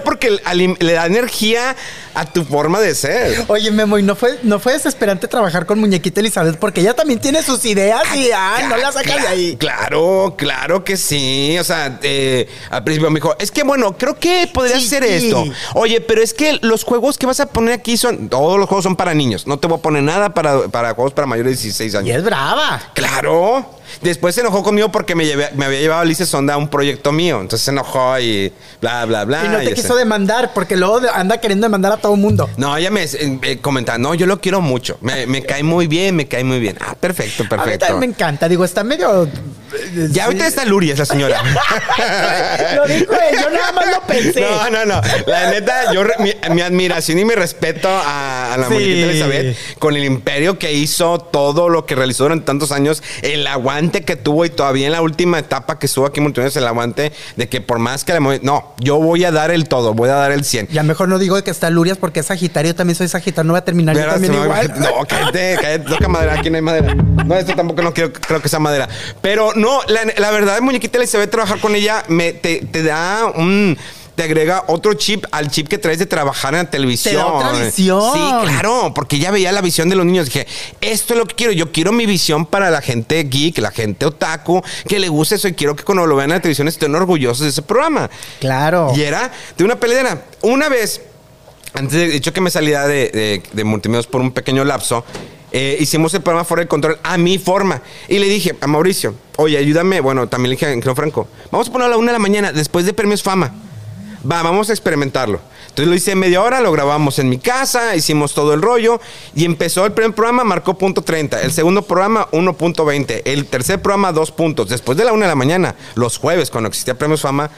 [0.05, 1.77] porque alim- le da energía
[2.15, 3.45] a tu forma de ser.
[3.49, 6.57] Oye, Memo, ¿y no fue, no fue desesperante trabajar con Muñequita Elizabeth?
[6.59, 9.57] Porque ella también tiene sus ideas y ah, no la sacas de ahí.
[9.57, 11.57] Claro, claro que sí.
[11.59, 15.05] O sea, eh, al principio me dijo, es que bueno, creo que podría Sí, hacer
[15.05, 15.27] sí.
[15.27, 15.45] esto.
[15.75, 18.85] Oye, pero es que los juegos que vas a poner aquí son, todos los juegos
[18.85, 19.47] son para niños.
[19.47, 22.17] No te voy a poner nada para, para juegos para mayores de 16 Y años.
[22.19, 22.81] es brava.
[22.95, 23.71] Claro.
[24.03, 27.13] Después se enojó conmigo porque me, llevé- me había llevado Alicia Sonda a un proyecto
[27.13, 27.41] mío.
[27.41, 29.45] Entonces se enojó y bla, bla, bla.
[29.45, 32.49] y no te quiso demandar, porque luego anda queriendo demandar a todo mundo.
[32.57, 34.99] No, ella me eh, comentaba, no, yo lo quiero mucho.
[35.01, 36.77] Me, me cae muy bien, me cae muy bien.
[36.81, 37.87] Ah, perfecto, A mí perfecto.
[37.87, 38.49] también me encanta.
[38.49, 39.29] Digo, está medio.
[40.11, 41.41] Ya ahorita está Luria, esa señora.
[42.77, 44.41] Lo dijo él, yo nada más lo pensé.
[44.41, 45.01] No, no, no.
[45.27, 48.75] La neta, yo mi, mi admiración y mi respeto a, a la Sí.
[48.75, 53.47] muñequita Elizabeth con el imperio que hizo, todo lo que realizó durante tantos años, el
[53.47, 56.67] aguante que tuvo y todavía en la última etapa que estuvo aquí en Multimedios, el
[56.67, 60.09] aguante de que por más que la No, yo voy a dar el todo, voy
[60.09, 60.69] a dar el 100.
[60.69, 63.53] Ya mejor no digo que está Lurias porque es Sagitario, yo también soy Sagitario, no
[63.53, 64.73] voy a terminar yo también igual.
[64.79, 66.95] No, cállate, cállate, toca madera, aquí no hay madera.
[66.95, 68.89] No, esto tampoco no quiero, creo que sea madera.
[69.21, 73.79] Pero no, la, la verdad, muñequita Elizabeth, trabajar con ella me, te, te da un.
[74.15, 77.15] Te agrega otro chip al chip que traes de trabajar en la televisión.
[77.15, 78.13] Te da otra visión.
[78.13, 80.27] Sí, claro, porque ya veía la visión de los niños.
[80.27, 80.47] Dije,
[80.81, 81.53] esto es lo que quiero.
[81.53, 85.49] Yo quiero mi visión para la gente geek, la gente otaku, que le guste eso
[85.49, 88.09] y quiero que cuando lo vean en la televisión estén orgullosos de ese programa.
[88.39, 88.93] Claro.
[88.95, 90.27] Y era de una peleadera.
[90.43, 91.01] Una vez,
[91.73, 95.05] antes de dicho que me salía de, de, de multimedios por un pequeño lapso,
[95.57, 97.81] eh, hicimos el programa fuera de control a mi forma.
[98.09, 100.01] Y le dije a Mauricio, oye, ayúdame.
[100.01, 102.19] Bueno, también le dije a Angelo Franco, vamos a ponerlo a la una de la
[102.19, 103.55] mañana, después de Premios Fama.
[104.29, 105.39] Va, vamos a experimentarlo.
[105.69, 109.01] Entonces lo hice media hora, lo grabamos en mi casa, hicimos todo el rollo
[109.37, 111.41] y empezó el primer programa, marcó punto 30.
[111.43, 113.23] El segundo programa, 1.20.
[113.25, 114.69] El tercer programa, 2 puntos.
[114.69, 117.49] Después de la una de la mañana, los jueves, cuando existía Premios Fama,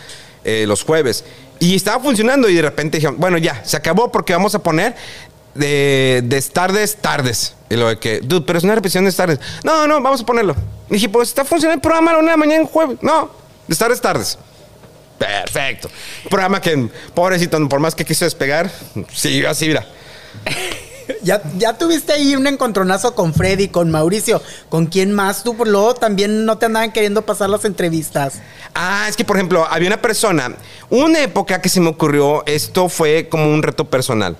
[0.44, 1.24] eh, los jueves.
[1.60, 4.94] Y estaba funcionando y de repente dije, bueno, ya, se acabó porque vamos a poner
[5.56, 7.54] de, de tardes, tardes.
[7.68, 9.40] Y lo de que, dude, pero es una repetición de tardes.
[9.64, 10.54] No, no, vamos a ponerlo.
[10.88, 12.98] dije, pues está funcionando el programa a la una de la mañana en jueves.
[13.00, 13.30] No,
[13.66, 14.38] de tardes, tardes.
[15.18, 15.90] Perfecto.
[16.28, 18.70] Programa que, pobrecito, por más que quiso despegar,
[19.12, 19.86] siguió así, mira.
[21.22, 24.42] Ya, ya tuviste ahí un encontronazo con Freddy, con Mauricio.
[24.68, 25.44] ¿Con quién más?
[25.44, 28.40] Tú, por luego también no te andaban queriendo pasar las entrevistas.
[28.74, 30.56] Ah, es que, por ejemplo, había una persona,
[30.90, 34.36] una época que se me ocurrió, esto fue como un reto personal.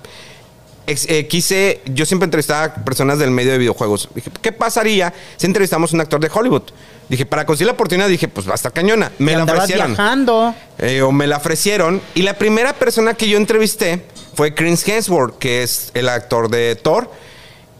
[0.89, 4.07] Eh, quise, yo siempre entrevistaba a personas del medio de videojuegos.
[4.15, 6.63] Dije, ¿qué pasaría si entrevistamos a un actor de Hollywood?
[7.09, 9.11] Dije, para conseguir la oportunidad, dije, pues va a estar cañona.
[9.19, 9.87] Me la ofrecieron.
[9.87, 10.55] viajando.
[10.77, 12.01] Eh, o me la ofrecieron.
[12.15, 14.01] Y la primera persona que yo entrevisté
[14.33, 17.11] fue Chris Hemsworth, que es el actor de Thor.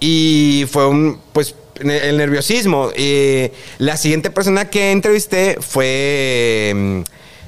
[0.01, 2.89] Y fue un, pues, el nerviosismo.
[2.93, 6.73] Eh, la siguiente persona que entrevisté fue.
[6.75, 7.01] mm,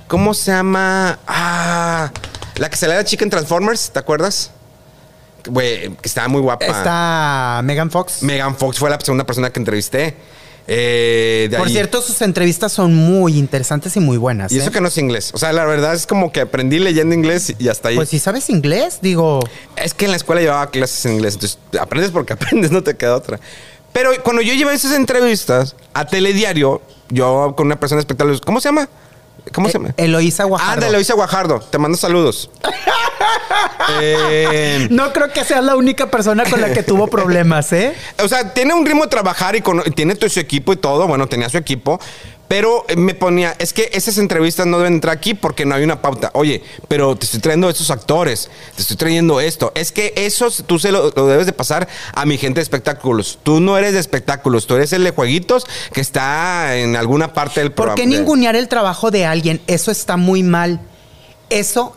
[0.08, 1.20] ¿Cómo se llama?
[1.28, 2.12] Ah,
[2.56, 4.52] la que salía la chica en Transformers, ¿te acuerdas?
[5.48, 6.66] Güey, que estaba muy guapa.
[6.66, 8.24] Está Megan Fox.
[8.24, 10.16] Megan Fox fue la segunda persona que entrevisté.
[10.72, 14.52] Eh, de Por ahí- cierto, sus entrevistas son muy interesantes y muy buenas.
[14.52, 14.62] Y ¿eh?
[14.62, 15.32] eso que no es inglés.
[15.34, 17.96] O sea, la verdad es como que aprendí leyendo inglés y hasta ahí.
[17.96, 19.40] Pues si sabes inglés, digo.
[19.76, 21.34] Es que en la escuela llevaba clases en inglés.
[21.36, 23.40] Entonces, aprendes porque aprendes, no te queda otra.
[23.94, 28.68] Pero cuando yo llevé esas entrevistas a Telediario, yo con una persona espectacular, ¿cómo se
[28.68, 28.88] llama?
[29.54, 29.90] ¿Cómo se llama?
[29.90, 30.74] Eh, Eloísa Guajardo.
[30.74, 31.60] Ándale, Eloisa Guajardo.
[31.60, 32.50] Te mando saludos.
[34.02, 37.94] Eh, No creo que seas la única persona con la que tuvo problemas, ¿eh?
[38.24, 40.78] o sea, tiene un ritmo de trabajar y, con- y tiene todo su equipo y
[40.78, 41.08] todo.
[41.08, 42.00] Bueno, tenía su equipo.
[42.50, 45.84] Pero eh, me ponía, es que esas entrevistas no deben entrar aquí porque no hay
[45.84, 46.32] una pauta.
[46.34, 49.72] Oye, pero te estoy trayendo estos actores, te estoy trayendo esto.
[49.76, 53.38] Es que eso tú se lo, lo debes de pasar a mi gente de espectáculos.
[53.44, 57.60] Tú no eres de espectáculos, tú eres el de jueguitos que está en alguna parte
[57.60, 57.96] del ¿Por programa.
[57.98, 59.62] qué ningunear el trabajo de alguien?
[59.68, 60.82] Eso está muy mal.
[61.52, 61.96] Eso,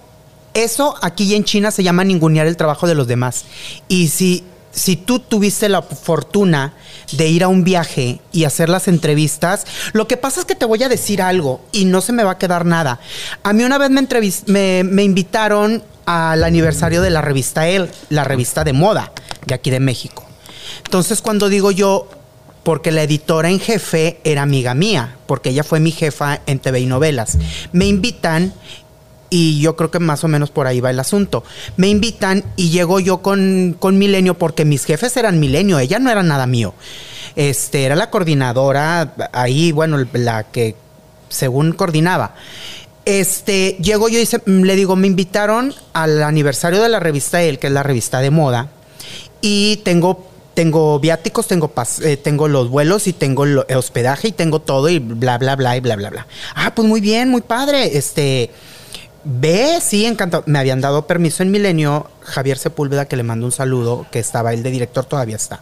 [0.53, 3.47] eso aquí en China se llama ningunear el trabajo de los demás.
[3.89, 6.75] Y si, si tú tuviste la fortuna
[7.13, 10.65] de ir a un viaje y hacer las entrevistas, lo que pasa es que te
[10.65, 12.99] voy a decir algo y no se me va a quedar nada.
[13.43, 14.07] A mí una vez me,
[14.47, 19.13] me, me invitaron al aniversario de la revista El, la revista de moda
[19.47, 20.25] de aquí de México.
[20.85, 22.09] Entonces cuando digo yo,
[22.63, 26.81] porque la editora en jefe era amiga mía, porque ella fue mi jefa en TV
[26.81, 27.39] y novelas,
[27.73, 28.53] me invitan
[29.33, 31.43] y yo creo que más o menos por ahí va el asunto.
[31.79, 36.11] Me invitan y llego yo con, con Milenio porque mis jefes eran Milenio, ella no
[36.11, 36.75] era nada mío.
[37.35, 40.77] Este, era la coordinadora, ahí, bueno, la que
[41.31, 42.35] según coordinaba.
[43.07, 47.69] Este, llego yo y le digo, me invitaron al aniversario de la revista El, que
[47.69, 48.69] es la revista de moda,
[49.41, 54.33] y tengo tengo viáticos, tengo pas- eh, tengo los vuelos y tengo el hospedaje y
[54.33, 56.27] tengo todo y bla bla bla y bla bla bla.
[56.55, 57.97] Ah, pues muy bien, muy padre.
[57.97, 58.51] Este
[59.25, 60.45] ve, sí, encantado.
[60.47, 64.53] Me habían dado permiso en Milenio Javier Sepúlveda que le mando un saludo, que estaba
[64.53, 65.61] el de director todavía está.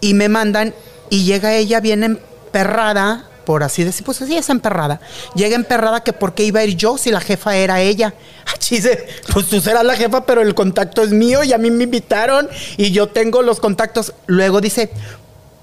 [0.00, 0.74] Y me mandan
[1.10, 5.00] y llega ella bien emperrada, por así decir, pues así es emperrada.
[5.34, 8.14] Llega emperrada que por qué iba a ir yo si la jefa era ella.
[8.44, 11.70] Ah, chise, pues tú serás la jefa, pero el contacto es mío y a mí
[11.70, 14.14] me invitaron y yo tengo los contactos.
[14.26, 14.90] Luego dice,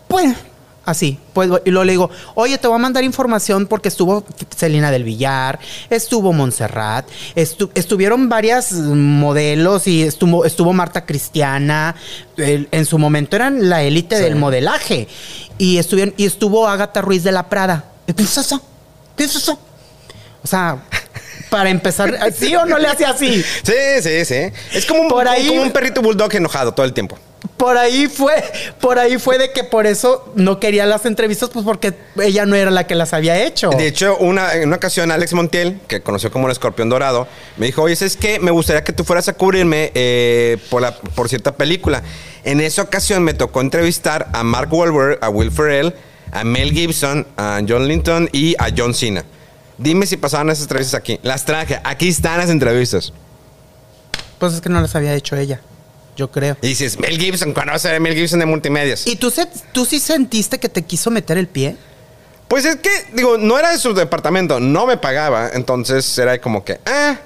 [0.07, 0.33] pues
[0.89, 4.25] así, pues y luego le digo, oye, te voy a mandar información porque estuvo
[4.55, 11.95] Celina del Villar, estuvo Montserrat, estu- estuvieron varias modelos y estuvo, estuvo Marta Cristiana,
[12.37, 14.23] el- en su momento eran la élite Sí.
[14.23, 15.07] del modelaje
[15.57, 17.85] y estuvieron, y estuvo Agatha Ruiz de la Prada.
[18.05, 18.61] ¿Qué es eso?
[19.15, 19.59] ¿Qué es eso?
[20.43, 20.77] O sea,
[21.49, 23.43] para empezar, ¿sí o no le hace así?
[23.63, 24.35] Sí, sí, sí.
[24.73, 27.17] Es como un, Por ahí- como un perrito bulldog enojado todo el tiempo.
[27.55, 28.33] Por ahí fue,
[28.81, 32.55] por ahí fue de que por eso no quería las entrevistas, pues porque ella no
[32.55, 33.69] era la que las había hecho.
[33.69, 37.65] De hecho, una, en una ocasión, Alex Montiel, que conoció como el escorpión dorado, me
[37.67, 41.29] dijo, oye, es que me gustaría que tú fueras a cubrirme eh, por, la- por
[41.29, 42.03] cierta película.
[42.43, 45.93] En esa ocasión me tocó entrevistar a Mark Wahlberg, a Will Ferrell,
[46.31, 49.23] a Mel Gibson, a John Linton y a John Cena.
[49.77, 51.19] Dime si pasaban esas entrevistas aquí.
[51.23, 51.79] Las traje.
[51.85, 53.13] Aquí están las entrevistas.
[54.39, 55.61] Pues es que no las había hecho ella,
[56.19, 56.57] yo creo.
[56.61, 59.07] Y dices, Mel Gibson, ¿cuándo va a Mel Gibson de multimedias?
[59.07, 61.75] ¿Y tú, se- tú sí sentiste que te quiso meter el pie?
[62.49, 66.63] Pues es que, digo, no era de su departamento, no me pagaba, entonces era como
[66.65, 67.17] que, ah.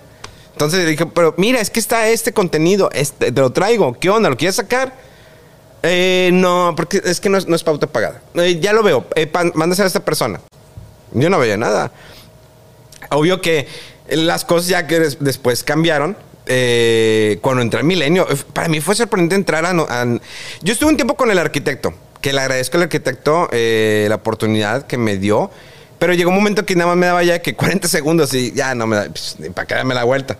[0.51, 4.29] Entonces dije, pero mira, es que está este contenido, este, te lo traigo, ¿qué onda?
[4.29, 4.93] ¿Lo quieres sacar?
[5.81, 8.21] Eh, no, porque es que no es, no es pauta pagada.
[8.35, 10.39] Eh, ya lo veo, eh, mándaselo a esta persona.
[11.11, 11.91] Yo no veía nada.
[13.09, 13.67] Obvio que
[14.09, 16.15] las cosas ya que des- después cambiaron.
[16.45, 20.05] Eh, cuando entré a Milenio, para mí fue sorprendente entrar a,
[20.61, 24.85] Yo estuve un tiempo con el arquitecto, que le agradezco al arquitecto eh, la oportunidad
[24.85, 25.51] que me dio,
[25.99, 28.75] pero llegó un momento que nada más me daba ya que 40 segundos y ya
[28.75, 30.37] no me da, pues, para que darme la vuelta.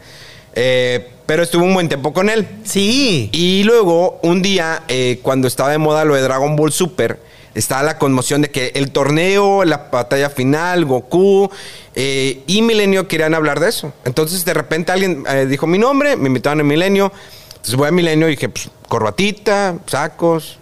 [0.56, 2.48] Eh, pero estuve un buen tiempo con él.
[2.64, 3.30] Sí.
[3.32, 4.84] Y luego, un día,
[5.22, 7.18] cuando estaba de moda lo de Dragon Ball Super,
[7.56, 11.50] estaba la conmoción de que el torneo, la batalla final, Goku
[11.96, 13.94] eh, y Milenio querían hablar de eso.
[14.06, 17.12] Entonces, de repente alguien eh, dijo mi nombre, me invitaron a Milenio.
[17.50, 20.58] Entonces voy a Milenio y dije, pues, corbatita, sacos,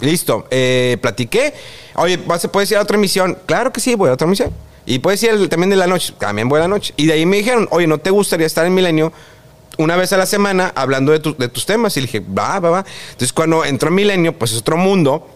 [0.00, 0.46] listo.
[0.50, 1.54] Eh, platiqué.
[1.94, 3.38] Oye, ¿vas a- ¿puedes ir a otra emisión?
[3.46, 4.50] Claro que sí, voy a otra emisión.
[4.84, 6.12] Y puedes ir también de la noche.
[6.18, 6.92] También voy a la noche.
[6.96, 9.12] Y de ahí me dijeron, oye, ¿no te gustaría estar en Milenio
[9.78, 11.96] una vez a la semana hablando de, tu- de tus temas?
[11.96, 12.84] Y dije, va, va, va.
[13.12, 15.28] Entonces, cuando entró en Milenio, pues es otro mundo.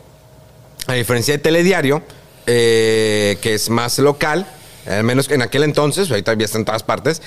[0.87, 2.03] A diferencia de Telediario,
[2.46, 4.46] eh, que es más local,
[4.87, 7.22] al menos en aquel entonces, ahorita ya está en todas partes.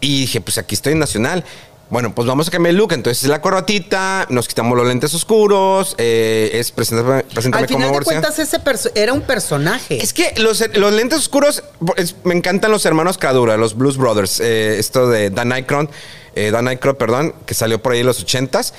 [0.00, 1.44] Y dije, pues aquí estoy en Nacional.
[1.88, 2.92] Bueno, pues vamos a cambiar el look.
[2.92, 7.86] Entonces, la corbatita, nos quitamos los lentes oscuros, eh, es preséntame, preséntame Al final como
[7.86, 8.20] de Borsia.
[8.20, 8.60] cuentas, ese
[8.94, 10.00] era un personaje.
[10.00, 11.64] Es que los, los lentes oscuros,
[11.96, 14.38] es- me encantan los hermanos Cadura, los Blues Brothers.
[14.40, 15.88] eh, esto de Dan Aykroyd,
[16.36, 18.72] eh, Dan Aykroyd, perdón, que salió por ahí en los ochentas.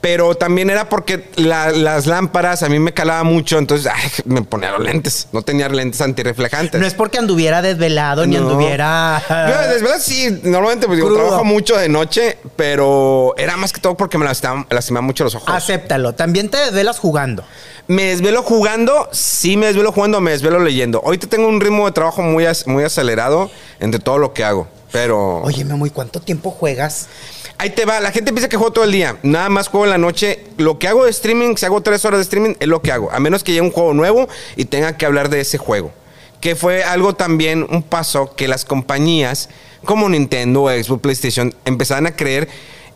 [0.00, 4.42] Pero también era porque la- las lámparas a mí me calaba mucho, entonces ay, me
[4.42, 5.26] ponía los lentes.
[5.32, 6.80] No tenía lentes antirreflejantes.
[6.80, 8.42] no es porque anduviera desvelado ni No.
[8.42, 9.20] anduviera.
[9.28, 13.80] Yo, de verdad, sí, normalmente pues, digo, trabajo mucho de noche, pero era más que
[13.80, 15.48] todo porque me lastimaba, lastimaba mucho los ojos.
[15.52, 16.14] Acéptalo.
[16.14, 17.42] También te desvelas jugando.
[17.88, 21.02] Me desvelo jugando, sí me desvelo jugando, me desvelo leyendo.
[21.04, 24.68] Ahorita tengo un ritmo de trabajo muy, muy acelerado entre todo lo que hago.
[24.92, 27.08] Pero Oye, Memo, ¿y cuánto tiempo juegas?
[27.58, 28.00] Ahí te va.
[28.00, 29.18] La gente piensa que juego todo el día.
[29.22, 30.44] Nada más juego en la noche.
[30.56, 33.10] Lo que hago de streaming, si hago tres horas de streaming, es lo que hago.
[33.12, 35.92] A menos que llegue un juego nuevo y tenga que hablar de ese juego.
[36.40, 39.48] que fue algo también, un paso que las compañías
[39.84, 42.48] como Nintendo, Xbox, PlayStation empezaron a creer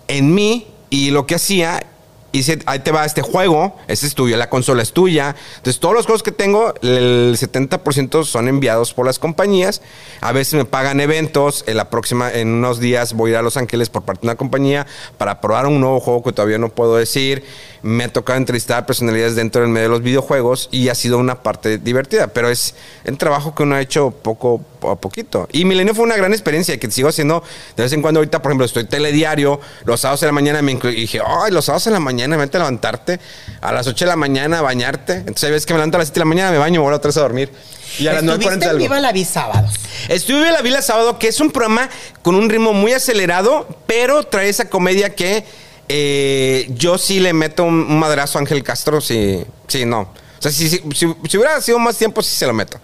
[0.06, 1.84] en mí y lo que hacía
[2.32, 5.36] y ahí te va este juego, ese es tuyo, la consola es tuya.
[5.56, 9.82] Entonces, todos los juegos que tengo, el 70% son enviados por las compañías.
[10.22, 11.62] A veces me pagan eventos.
[11.66, 14.28] En la próxima, en unos días voy a ir a Los Ángeles por parte de
[14.28, 14.86] una compañía
[15.18, 17.44] para probar un nuevo juego que todavía no puedo decir.
[17.82, 21.42] Me ha tocado entrevistar personalidades dentro del medio de los videojuegos y ha sido una
[21.42, 25.48] parte divertida, pero es el trabajo que uno ha hecho poco a poquito.
[25.50, 27.42] Y Milenio fue una gran experiencia que sigo haciendo
[27.76, 28.20] de vez en cuando.
[28.20, 31.50] Ahorita, por ejemplo, estoy telediario, los sábados de la mañana me inclu- y dije, ay,
[31.50, 33.18] los sábados de la mañana, vete a levantarte,
[33.60, 35.14] a las 8 de la mañana a bañarte.
[35.14, 36.84] Entonces, hay veces que me levanto a las 7 de la mañana, me baño, me
[36.84, 37.50] voy a otra vez a dormir.
[37.98, 38.78] Y a las 9.40 Estuviste en.
[38.78, 39.72] Viva la Vi sábados.
[40.08, 41.90] Estuve en la Vila Sábado, que es un programa
[42.22, 45.44] con un ritmo muy acelerado, pero trae esa comedia que
[45.88, 50.00] eh, yo sí le meto un, madrazo a Ángel Castro, sí, sí, no.
[50.02, 50.08] O
[50.42, 52.80] sea, si, si- si- si hubiera sido más tiempo, sí se lo meto.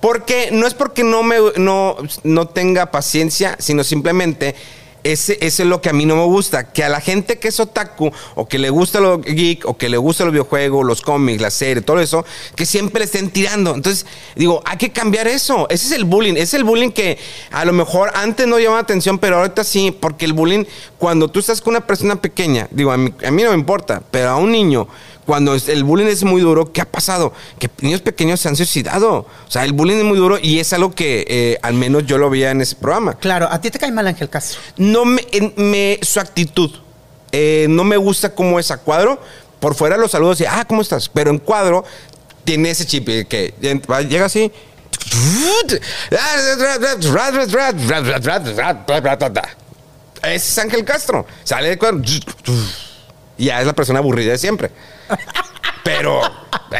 [0.00, 4.54] Porque no es porque no, me, no, no tenga paciencia, sino simplemente
[5.04, 6.72] ese, es lo que a mí no me gusta.
[6.72, 9.88] Que a la gente que es otaku, o que le gusta lo geek, o que
[9.88, 12.24] le gusta los videojuegos, los cómics, la serie, todo eso,
[12.56, 13.74] que siempre estén tirando.
[13.74, 15.66] Entonces, digo, hay que cambiar eso.
[15.70, 16.34] Ese es el bullying.
[16.36, 17.18] Es el bullying que
[17.50, 20.64] a lo mejor antes no llamaba atención, pero ahorita sí, porque el bullying,
[20.98, 24.30] cuando tú estás con una persona pequeña, digo, a a mí no me importa, pero
[24.30, 24.88] a un niño
[25.26, 27.32] cuando el bullying es muy duro, ¿qué ha pasado?
[27.58, 29.14] Que niños pequeños se han suicidado.
[29.18, 32.18] O sea, el bullying es muy duro y es algo que eh, al menos yo
[32.18, 33.14] lo veía en ese programa.
[33.18, 34.60] Claro, a ti te cae mal Ángel Castro.
[34.76, 36.70] No me, en- me- su actitud,
[37.32, 39.20] eh, no me gusta cómo es a cuadro.
[39.60, 41.08] Por fuera los saludos y, ah, ¿cómo estás?
[41.08, 41.84] Pero en cuadro
[42.44, 43.54] tiene ese chip eh, que
[44.08, 44.52] llega así.
[50.22, 51.26] Ese es Ángel Castro.
[51.44, 52.02] Sale de cuadro.
[53.38, 54.70] Y ya es la persona aburrida de siempre.
[55.82, 56.20] Pero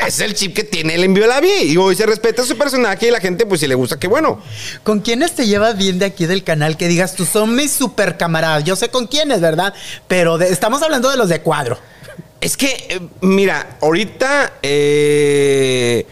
[0.06, 1.50] es el chip que tiene el envío de la vi.
[1.72, 4.40] Y hoy se respeta su personaje y la gente, pues si le gusta, qué bueno.
[4.82, 8.16] ¿Con quiénes te llevas bien de aquí del canal que digas tú son mis super
[8.16, 8.64] camaradas?
[8.64, 9.74] Yo sé con quiénes, ¿verdad?
[10.08, 11.78] Pero de- estamos hablando de los de cuadro.
[12.40, 14.54] Es que, eh, mira, ahorita.
[14.62, 16.06] eh,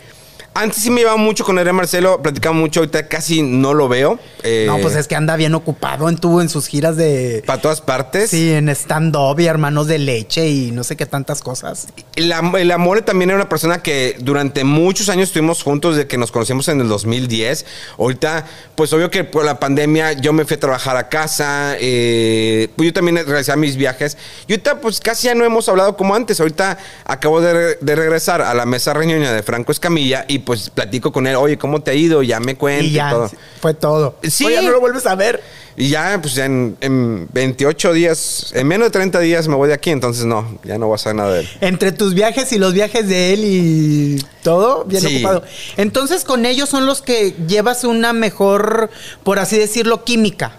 [0.54, 4.18] antes sí me llevaba mucho con Adrián Marcelo, platicaba mucho, ahorita casi no lo veo.
[4.42, 7.42] eh, No, pues es que anda bien ocupado en tu, en sus giras de.
[7.46, 8.30] Para todas partes.
[8.30, 11.88] Sí, en stand-up y hermanos de leche y no sé qué tantas cosas.
[12.16, 16.08] El, Am- el Amore también era una persona que durante muchos años estuvimos juntos desde
[16.08, 17.64] que nos conocimos en el 2010.
[17.98, 22.68] Ahorita, pues obvio que por la pandemia yo me fui a trabajar a casa, eh,
[22.76, 24.16] pues yo también realizaba mis viajes.
[24.46, 26.40] Y ahorita pues casi ya no hemos hablado como antes.
[26.40, 31.12] Ahorita acabo de, de regresar a la mesa reñoña de Franco Escamilla y pues platico
[31.12, 32.22] con él, oye, ¿cómo te ha ido?
[32.22, 33.30] Ya me cuenta Y ya, todo.
[33.60, 34.16] fue todo.
[34.22, 34.44] Sí.
[34.44, 35.42] Oye, ya no lo vuelves a ver.
[35.74, 39.74] Y ya, pues en, en 28 días, en menos de 30 días me voy de
[39.74, 41.48] aquí, entonces no, ya no voy a saber nada de él.
[41.62, 45.16] Entre tus viajes y los viajes de él y todo, bien Sí.
[45.16, 45.42] ocupado.
[45.78, 48.90] Entonces, con ellos son los que llevas una mejor,
[49.22, 50.58] por así decirlo, química.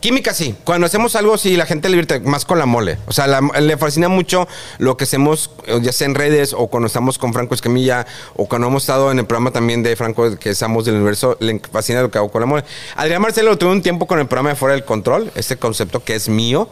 [0.00, 0.54] Química sí.
[0.64, 2.96] Cuando hacemos algo, sí, la gente le divierte más con la mole.
[3.06, 6.68] O sea, la- le fascina mucho lo que hacemos, eh, ya sea en redes o
[6.68, 10.38] cuando estamos con Franco Escamilla o cuando hemos estado en el programa también de Franco,
[10.38, 12.64] que es Amos del Universo, le fascina lo que hago con la mole.
[12.96, 16.02] Adrián Marcelo lo tuve un tiempo con el programa de Fuera del Control, este concepto
[16.02, 16.70] que es mío,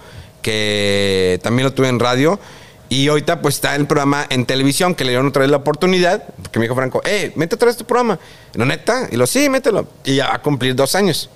[0.52, 2.40] que también lo tuve en radio.
[2.90, 6.24] Y ahorita pues está el programa en televisión, que le dieron otra vez la oportunidad,
[6.42, 8.18] porque me dijo Franco, eh, mete otra vez tu programa.
[8.54, 9.08] No, neta.
[9.12, 9.86] Y lo, sí, mételo.
[10.06, 11.28] Y ya va a cumplir dos años.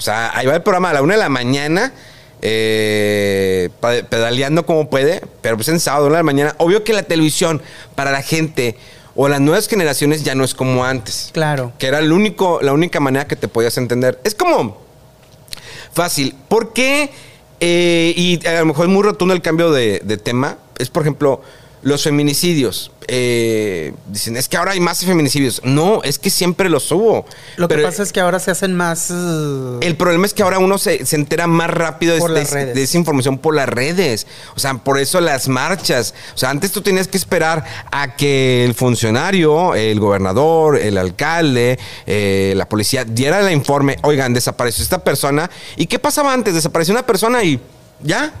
[0.00, 1.92] O sea, ahí va el programa a la una de la mañana,
[2.40, 3.68] eh,
[4.08, 6.54] pedaleando como puede, pero pues en sábado, una de la mañana.
[6.56, 7.60] Obvio que la televisión
[7.94, 8.78] para la gente
[9.14, 11.28] o las nuevas generaciones ya no es como antes.
[11.34, 11.74] Claro.
[11.78, 14.18] Que era el único, la única manera que te podías entender.
[14.24, 14.80] Es como
[15.92, 16.34] fácil.
[16.48, 17.10] ¿Por qué?
[17.60, 20.56] eh, y a lo mejor es muy rotundo el cambio de, de tema.
[20.78, 21.42] Es, por ejemplo,
[21.82, 22.90] los feminicidios.
[23.12, 25.60] Eh, dicen, es que ahora hay más feminicidios.
[25.64, 27.24] No, es que siempre los hubo.
[27.56, 29.10] Lo Pero que pasa es que ahora se hacen más.
[29.10, 32.82] uh, el problema es que ahora uno se, se entera más rápido de, de- de
[32.82, 34.26] esa información por las redes.
[34.54, 36.14] O sea, por eso las marchas.
[36.34, 41.78] O sea, antes tú tenías que esperar a que el funcionario, el gobernador, el alcalde,
[42.06, 43.96] eh, la policía diera el informe.
[44.02, 45.50] Oigan, desapareció esta persona.
[45.76, 46.54] ¿Y qué pasaba antes?
[46.54, 47.58] Desapareció una persona y
[48.02, 48.32] ya.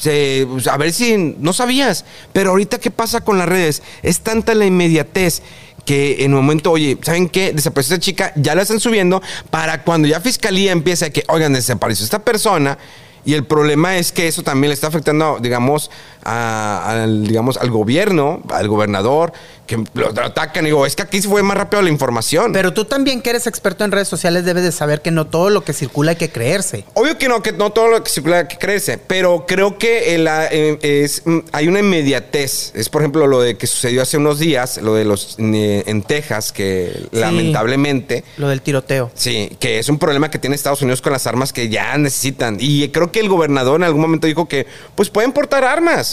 [0.00, 2.04] Se- pues, a ver si no sabías.
[2.32, 3.82] Pero ahorita, ¿qué pasa con las redes?
[4.02, 5.42] Es tanta la inmediatez
[5.84, 7.52] que en un momento, oye, ¿saben qué?
[7.52, 11.52] Desapareció esta chica, ya la están subiendo para cuando ya fiscalía empiece a que, oigan,
[11.52, 12.78] desapareció esta persona.
[13.24, 15.90] Y el problema es que eso también le está afectando, digamos,
[16.24, 19.32] a- al, digamos, al gobierno, al gobernador,
[19.66, 20.64] que lo atacan.
[20.64, 22.52] Digo, es que aquí se fue más rápido la información.
[22.52, 25.48] Pero tú también que eres experto en redes sociales debes de saber que no todo
[25.50, 26.84] lo que circula hay que creerse.
[26.94, 30.14] Obvio que no, que no todo lo que circula hay que creerse, pero creo que
[30.14, 32.72] en la- eh, es, mm, hay una inmediatez.
[32.74, 36.02] Es, por ejemplo, lo de que sucedió hace unos días, lo de los eh, en
[36.02, 38.24] Texas, que lamentablemente...
[38.36, 39.10] Lo del tiroteo.
[39.14, 42.56] Sí, que es un problema que tiene Estados Unidos con las armas que ya necesitan.
[42.60, 46.09] Y creo que el gobernador en algún momento dijo que pues pueden portar armas.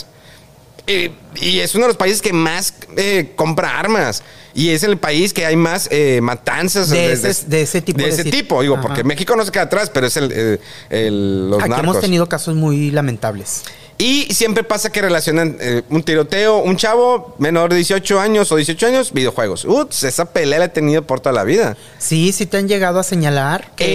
[0.88, 4.24] Eh, y es uno de los países que más eh, compra armas.
[4.54, 8.10] Y es el país que hay más eh, matanzas De ese- de ese tipo De
[8.10, 8.88] ese tipo, digo, Ajá.
[8.88, 10.60] porque México no se queda atrás, pero es el, eh,
[10.90, 11.84] el- los Aquí narcos.
[11.90, 13.64] hemos tenido casos muy lamentables.
[14.00, 18.56] Y siempre pasa que relacionan eh, un tiroteo, un chavo menor de 18 años o
[18.56, 19.66] 18 años, videojuegos.
[19.66, 21.76] Ups, esa pelea la he tenido por toda la vida.
[22.00, 23.86] Sí, sí te han llegado a señalar que...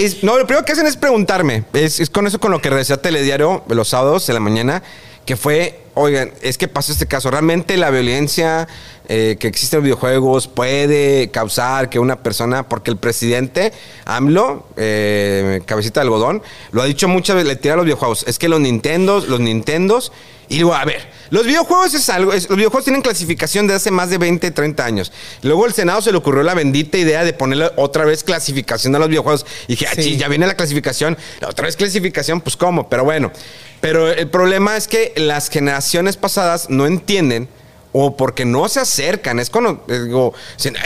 [0.00, 1.64] Eh, es- no, lo primero que hacen es preguntarme.
[1.72, 4.82] Es, es con eso con lo que regresé a Telediario los sábados de la mañana,
[5.26, 7.30] que fue, oigan, es que pasó este caso.
[7.30, 8.68] Realmente la violencia
[9.08, 13.72] eh, que existe en los videojuegos puede causar que una persona, porque el presidente
[14.04, 18.24] AMLO, eh, cabecita de algodón, lo ha dicho muchas veces, le tira a los videojuegos.
[18.28, 20.12] Es que los Nintendos, los Nintendos,
[20.48, 23.90] y digo, a ver, los videojuegos es algo, es- los videojuegos tienen clasificación de hace
[23.90, 25.10] más de 20, 30 años.
[25.40, 28.98] Luego el Senado se le ocurrió la bendita idea de ponerle otra vez clasificación a
[28.98, 29.46] los videojuegos.
[29.68, 30.02] Y dije, ah, Sí.
[30.02, 33.32] sí, ya viene la clasificación, la otra vez clasificación, pues cómo, pero bueno.
[33.84, 37.50] Pero el problema es que las generaciones pasadas no entienden
[37.92, 39.38] o porque no se acercan.
[39.38, 40.32] Es cuando eh, digo,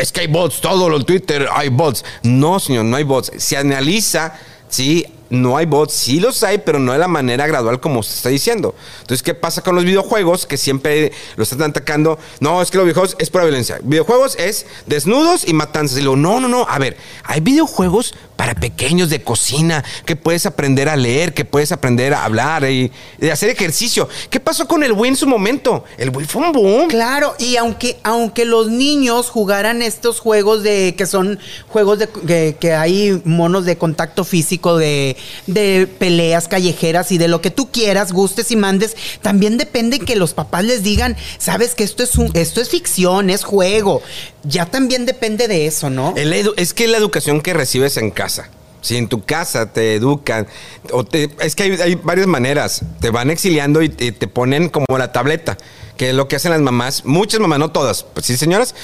[0.00, 2.04] es que hay bots, todo lo Twitter hay bots.
[2.24, 3.30] No, señor, no hay bots.
[3.36, 4.34] Se analiza,
[4.68, 8.14] sí, no hay bots, sí los hay, pero no de la manera gradual como se
[8.14, 8.74] está diciendo.
[9.00, 12.18] Entonces, ¿qué pasa con los videojuegos que siempre lo están atacando?
[12.40, 13.78] No, es que los videojuegos es pura violencia.
[13.82, 15.98] Videojuegos es desnudos y matanzas.
[15.98, 20.46] Y luego, no, no, no, a ver, hay videojuegos para pequeños de cocina, que puedes
[20.46, 22.92] aprender a leer, que puedes aprender a hablar y,
[23.32, 24.08] hacer ejercicio.
[24.30, 25.84] ¿Qué pasó con el Wii en su momento?
[25.98, 26.88] El Wii fue un boom.
[26.88, 32.56] Claro, y aunque, aunque los niños jugaran estos juegos de que son juegos de que,
[32.60, 35.16] que hay monos de contacto físico, de,
[35.46, 40.16] de peleas callejeras y de lo que tú quieras, gustes y mandes, también depende que
[40.16, 44.02] los papás les digan, sabes que esto es un, esto es ficción, es juego.
[44.44, 46.14] Ya también depende de eso, ¿no?
[46.56, 48.48] Es que la educación que recibes en casa.
[48.80, 50.46] Si en tu casa te educan,
[50.92, 52.82] o te- es que hay, hay varias maneras.
[53.00, 55.58] Te van exiliando y, y te ponen como la tableta,
[55.96, 58.76] que es lo que hacen las mamás, muchas mamás, no todas, pues sí, señoras,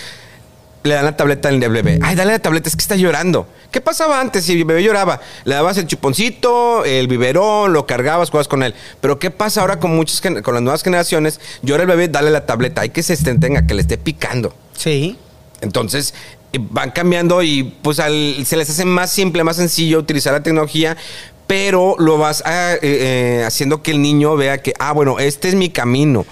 [0.84, 1.98] le dan la tableta al bebé.
[2.02, 3.48] Ay, dale la tableta, es que está llorando.
[3.70, 5.20] ¿Qué pasaba antes si el bebé lloraba?
[5.44, 8.74] Le dabas el chuponcito, el biberón, lo cargabas, jugabas con él.
[9.00, 11.40] Pero ¿qué pasa ahora con muchas con las nuevas generaciones?
[11.62, 12.82] Llora el bebé, dale la tableta.
[12.82, 14.54] Hay que se entretenga, que le esté picando.
[14.76, 15.16] Sí.
[15.62, 16.12] Entonces
[16.52, 20.42] eh, van cambiando y pues al- se les hace más simple, más sencillo utilizar la
[20.42, 20.98] tecnología,
[21.46, 25.48] pero lo vas ah, eh, eh, haciendo que el niño vea que, ah, bueno, este
[25.48, 26.26] es mi camino.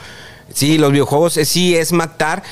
[0.53, 2.43] Sí, los videojuegos eh, sí es matar,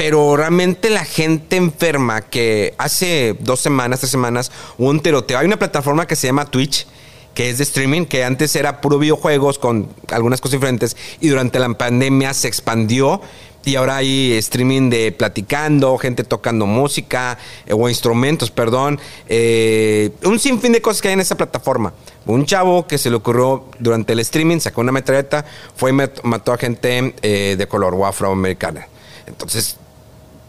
[0.00, 5.38] pero realmente la gente enferma que hace dos semanas, tres semanas, hubo un tiroteo.
[5.38, 6.86] Hay una plataforma que se llama Twitch
[7.34, 11.58] que es de streaming, que antes era puro videojuegos con algunas cosas diferentes y durante
[11.58, 13.20] la pandemia se expandió
[13.66, 17.36] y ahora hay streaming de platicando, gente tocando música
[17.66, 18.98] eh, o instrumentos, perdón,
[19.28, 21.92] eh, un sinfín de cosas que hay en esa plataforma.
[22.24, 25.44] Un chavo que se le ocurrió durante el streaming, sacó una metralleta,
[25.76, 28.88] fue y mat- mató a gente eh, de color o afroamericana.
[29.26, 29.76] Entonces,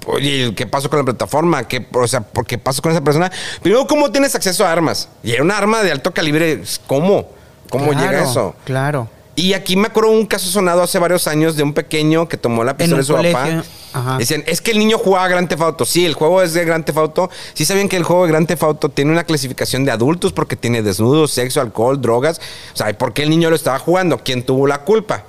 [0.08, 1.68] Oye, ¿qué pasó con la plataforma?
[1.68, 3.32] ¿Qué, o sea, ¿por qué pasó con esa persona?
[3.62, 5.08] Primero, ¿cómo tienes acceso a armas?
[5.24, 6.62] Y era un arma de alto calibre.
[6.88, 7.30] ¿Cómo?
[7.70, 8.56] ¿Cómo Claro, llega eso?
[8.66, 9.08] Claro.
[9.34, 12.64] Y aquí me acuerdo un caso sonado hace varios años de un pequeño que tomó
[12.66, 13.64] la pistola de su colegio, papá.
[13.94, 14.18] ajá.
[14.18, 15.86] Decían, es que el niño jugaba Grand Theft Auto.
[15.86, 17.30] Sí, el juego es de Grand Theft Auto.
[17.54, 20.58] Sí sabían que el juego de Grand Theft Auto tiene una clasificación de adultos porque
[20.58, 22.42] tiene desnudos, sexo, alcohol, drogas.
[22.74, 24.18] O sea, ¿y ¿por qué el niño lo estaba jugando?
[24.18, 25.24] ¿Quién tuvo la culpa?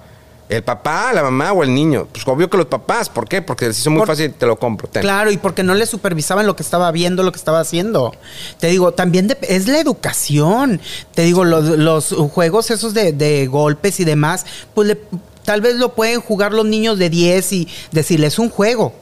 [0.53, 2.07] ¿El papá, la mamá o el niño?
[2.13, 3.09] Pues obvio que los papás.
[3.09, 3.41] ¿Por qué?
[3.41, 4.87] Porque les hizo muy Por- fácil, te lo compro.
[4.87, 5.01] ten.
[5.01, 8.13] Claro, y porque no le supervisaban lo que estaba viendo, lo que estaba haciendo.
[8.61, 10.81] Te digo, también dep- es la educación.
[11.15, 14.45] Te digo, los, los juegos esos de, de golpes y demás,
[14.75, 15.01] pues le-
[15.45, 18.93] tal vez lo pueden jugar los niños de 10 y decirles un juego.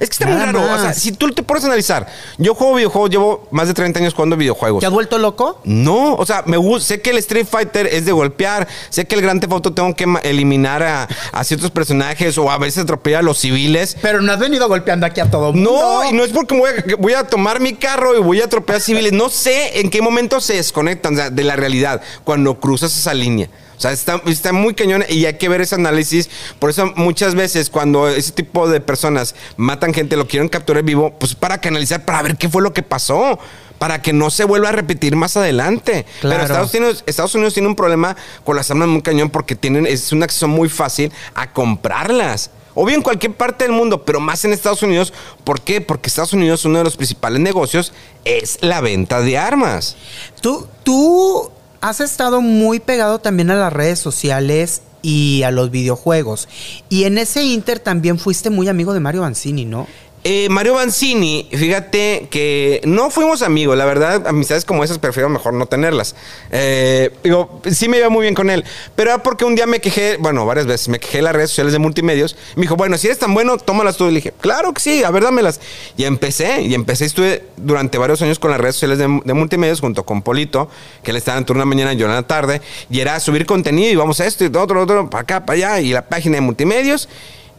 [0.00, 0.62] Es que está muy raro.
[0.62, 2.06] O sea, si tú te pones a analizar,
[2.38, 4.80] yo juego videojuegos, llevo más de 30 años jugando videojuegos.
[4.80, 5.60] ¿Te has vuelto loco?
[5.64, 9.14] No, o sea, me gusta, sé que el Street Fighter es de golpear, sé que
[9.14, 13.20] el Grand Theft Auto tengo que eliminar a, a ciertos personajes o a veces atropellar
[13.20, 13.96] a los civiles.
[14.02, 15.72] Pero no has venido golpeando aquí a todo mundo.
[15.72, 18.44] No, y no es porque voy a, voy a tomar mi carro y voy a
[18.44, 19.12] atropellar civiles.
[19.12, 23.48] No sé en qué momento se desconectan de la realidad cuando cruzas esa línea.
[23.76, 26.30] O sea, está, está muy cañón y hay que ver ese análisis.
[26.58, 31.14] Por eso muchas veces cuando ese tipo de personas matan gente, lo quieren capturar vivo,
[31.18, 33.38] pues para canalizar, para ver qué fue lo que pasó.
[33.78, 36.06] para que no se vuelva a repetir más adelante.
[36.22, 36.40] Claro.
[36.40, 39.86] Pero Estados Unidos, Estados Unidos tiene un problema con las armas muy cañón porque tienen,
[39.86, 42.50] es un acceso muy fácil a comprarlas.
[42.74, 45.12] O bien en cualquier parte del mundo, pero más en Estados Unidos.
[45.44, 45.80] ¿Por qué?
[45.80, 47.92] Porque Estados Unidos, uno de los principales negocios
[48.24, 49.96] es la venta de armas.
[50.42, 51.50] Tú, tú
[51.80, 56.48] has estado muy pegado también a las redes sociales y a los videojuegos.
[56.88, 59.86] Y en ese inter también fuiste muy amigo de Mario Banzini, ¿no?
[60.28, 65.54] Eh, Mario Banzini, fíjate que no fuimos amigos, la verdad, amistades como esas prefiero mejor
[65.54, 66.16] no tenerlas.
[66.50, 68.64] Eh, digo, sí me iba muy bien con él,
[68.96, 71.50] pero era porque un día me quejé, bueno, varias veces, me quejé en las redes
[71.50, 72.34] sociales de multimedios.
[72.56, 74.06] Me dijo, bueno, si eres tan bueno, tómalas tú.
[74.06, 75.60] Y le dije, claro que sí, a ver, dámelas.
[75.96, 80.02] Y empecé, y empecé, estuve durante varios años con las redes sociales de, multimedios junto
[80.02, 80.68] con Polito,
[81.04, 82.60] que él estaba en turno mañana y yo en la tarde,
[82.90, 85.80] y era subir contenido y vamos a esto y otro, otro, para acá, para allá,
[85.80, 87.08] y la página de multimedios.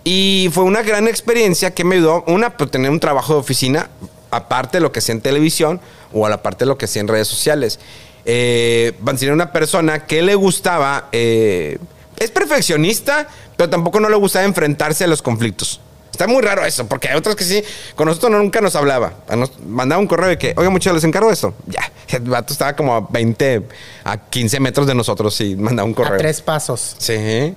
[0.10, 3.90] Y fue una gran experiencia que me ayudó, una, pues tener un trabajo de oficina,
[4.32, 5.82] aparte de lo que hacía en televisión
[6.14, 7.78] o a la parte de lo que hacía en redes sociales.
[8.24, 11.78] Eh, Banzini era una persona que le gustaba, eh,
[12.18, 13.28] es perfeccionista,
[13.58, 15.82] pero tampoco no le gustaba enfrentarse a los conflictos.
[16.10, 17.62] Está muy raro eso, porque hay otros que sí,
[17.96, 19.12] con nosotros no- nunca nos hablaba.
[19.36, 21.54] Nos mandaba un correo de que, oiga, muchachos, les encargo esto.
[21.66, 23.62] Ya, el vato estaba como a 20,
[24.06, 26.14] a 15 metros de nosotros y mandaba un correo.
[26.14, 26.96] A tres pasos.
[26.98, 27.54] Sí.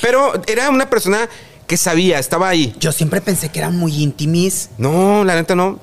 [0.00, 1.28] Pero era una persona
[1.70, 2.74] que sabía, estaba ahí.
[2.80, 5.78] Yo siempre pensé que eran muy íntimis, No, la neta no.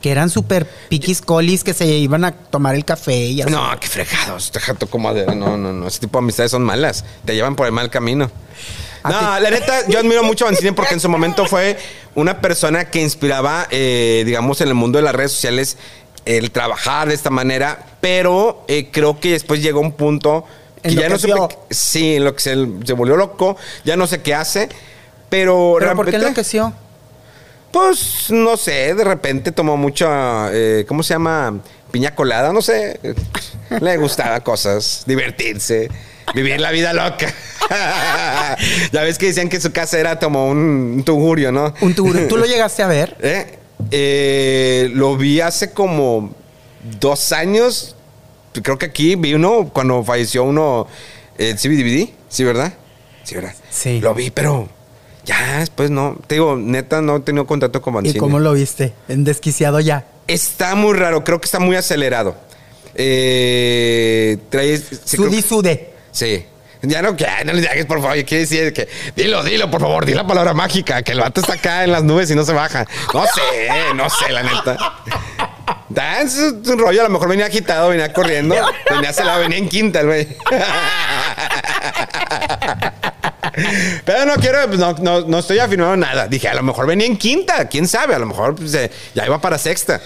[0.00, 3.50] que eran súper piquis colis, que se iban a tomar el café y así.
[3.50, 4.52] No, qué fregados.
[4.52, 5.34] Te jato como madera.
[5.34, 5.88] No, no, no.
[5.88, 7.04] Ese tipo de amistades son malas.
[7.24, 8.30] Te llevan por el mal camino.
[9.02, 11.76] A No, la neta, yo admiro mucho a Banzini porque en su momento fue
[12.14, 15.76] una persona que inspiraba, eh, digamos, en el mundo de las redes sociales
[16.24, 20.44] el trabajar de esta manera, pero eh, creo que después llegó un punto
[20.84, 21.56] que ya no supe.
[21.70, 22.54] Sí, en lo que se,
[22.84, 24.68] se volvió loco, ya no sé qué hace,
[25.28, 25.76] pero.
[25.78, 26.72] ¿Pero por qué enloqueció?
[27.76, 31.60] Pues no sé, de repente tomó mucha, eh, ¿cómo se llama?
[31.90, 32.98] Piña colada, no sé.
[33.80, 35.90] Le gustaba cosas, divertirse,
[36.34, 37.32] vivir la vida loca.
[38.92, 41.74] ya ves que decían que su casa era como un, tugurio, ¿no?
[41.80, 42.28] Un tiburón.
[42.28, 43.16] ¿Tú lo llegaste a ver?
[43.20, 43.58] ¿Eh?
[43.90, 46.34] Eh, lo vi hace como
[46.98, 47.94] dos años.
[48.62, 50.86] Creo que aquí vi uno cuando falleció uno,
[51.36, 52.72] el CBDVD, ¿sí, verdad?
[53.22, 53.52] Sí, ¿verdad?
[53.68, 54.00] Sí.
[54.00, 54.66] Lo vi, pero
[55.26, 56.16] ya después no.
[56.26, 58.18] Te digo, neta, no he tenido contacto con ¿Y Mancini.
[58.18, 58.94] cómo lo viste?
[59.08, 60.06] En desquiciado ya.
[60.26, 62.36] Está muy raro, creo que está muy acelerado.
[62.94, 65.90] Eh, trae, sí, creo- Sudi sude.
[66.12, 66.46] Sí.
[66.82, 68.16] Ya no, que no le digas, por favor.
[68.24, 68.88] Quiere decir que.
[69.16, 70.04] Dilo, dilo, por favor.
[70.06, 71.02] Di la palabra mágica.
[71.02, 72.86] Que el vato está acá en las nubes y no se baja.
[73.12, 74.76] No sé, no sé, la neta.
[76.22, 77.00] Es un rollo.
[77.00, 78.54] A lo mejor venía agitado, venía corriendo.
[78.90, 80.28] Venía acelerado, venía en quinta, el güey.
[84.04, 86.28] Pero no quiero, pues, no, no, no estoy afirmando nada.
[86.28, 89.24] Dije, a lo mejor venía en quinta, quién sabe, a lo mejor pues, eh, ya
[89.26, 90.00] iba para sexta.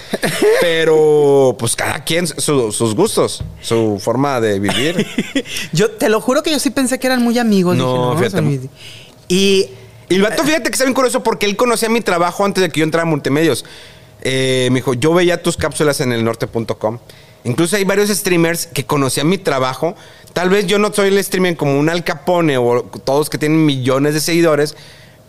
[0.61, 5.07] Pero, pues cada quien su- sus gustos, su forma de vivir.
[5.73, 7.77] Yo te lo juro que yo sí pensé que eran muy amigos.
[7.77, 8.37] No, Dije, fíjate.
[8.37, 8.71] son mis-
[9.29, 9.69] Y
[10.09, 12.71] Y el vato, fíjate que está bien curioso porque él conocía mi trabajo antes de
[12.71, 13.65] que yo entrara a multimedios.
[14.23, 16.99] Eh, me dijo, yo veía tus cápsulas en el norte.com.
[17.45, 19.95] Incluso hay varios streamers que conocían mi trabajo.
[20.33, 23.65] Tal vez yo no soy el streamer como un Al Capone o todos que tienen
[23.65, 24.77] millones de seguidores,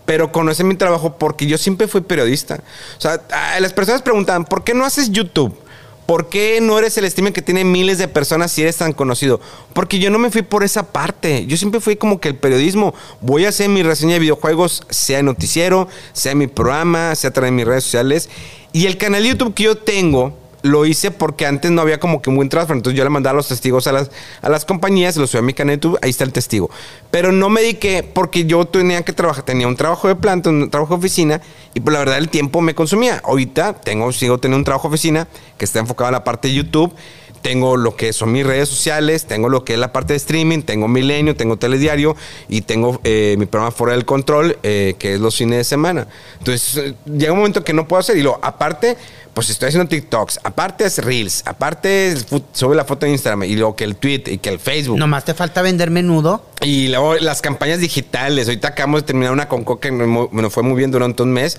[0.06, 2.62] pero conocen mi trabajo porque yo siempre fui periodista.
[2.98, 3.22] O sea,
[3.60, 5.58] las personas preguntaban, ¿por qué no haces YouTube?
[6.06, 9.40] ¿Por qué no eres el streamer que tiene miles de personas si eres tan conocido?
[9.72, 11.46] Porque yo no me fui por esa parte.
[11.46, 12.94] Yo siempre fui como que el periodismo.
[13.22, 17.30] Voy a hacer mi reseña de videojuegos, sea en noticiero, sea en mi programa, sea
[17.30, 18.30] a través de mis redes sociales.
[18.74, 22.22] Y el canal de YouTube que yo tengo, lo hice porque antes no había como
[22.22, 22.76] que un buen transfer.
[22.76, 25.54] Entonces yo le mandaba los testigos a las, a las compañías, los subí a mi
[25.54, 26.70] canal de YouTube, ahí está el testigo.
[27.10, 30.70] Pero no me dediqué porque yo tenía que trabajar, tenía un trabajo de planta, un
[30.70, 31.42] trabajo de oficina,
[31.74, 33.22] y pues la verdad el tiempo me consumía.
[33.24, 36.56] Ahorita tengo, sigo teniendo un trabajo de oficina que está enfocado a la parte de
[36.56, 36.94] YouTube.
[37.42, 40.62] Tengo lo que son mis redes sociales, tengo lo que es la parte de streaming,
[40.62, 42.16] tengo Milenio, tengo Telediario
[42.48, 46.08] y tengo eh, mi programa Fuera del Control, eh, que es los fines de semana.
[46.38, 48.16] Entonces, eh, llega un momento que no puedo hacer.
[48.18, 48.96] Y lo, aparte,
[49.34, 53.56] pues estoy haciendo TikToks, aparte es Reels, aparte es sube la foto en Instagram y
[53.56, 54.98] luego que el tweet y que el Facebook.
[54.98, 56.44] nomás te falta vender menudo.
[56.62, 58.48] Y luego las campañas digitales.
[58.48, 61.58] Ahorita acabamos de terminar una con Coca que me fue muy bien durante un mes.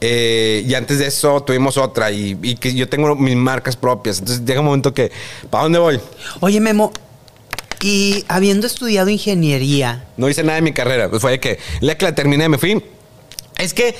[0.00, 2.10] Eh, y antes de eso tuvimos otra.
[2.10, 4.18] Y, y que yo tengo mis marcas propias.
[4.18, 5.10] Entonces llega un momento que,
[5.50, 6.00] ¿para dónde voy?
[6.40, 6.92] Oye, Memo,
[7.82, 11.08] y habiendo estudiado ingeniería, No hice nada de mi carrera.
[11.10, 12.82] Pues fue de que, día que la terminé, me fui.
[13.56, 13.94] Es que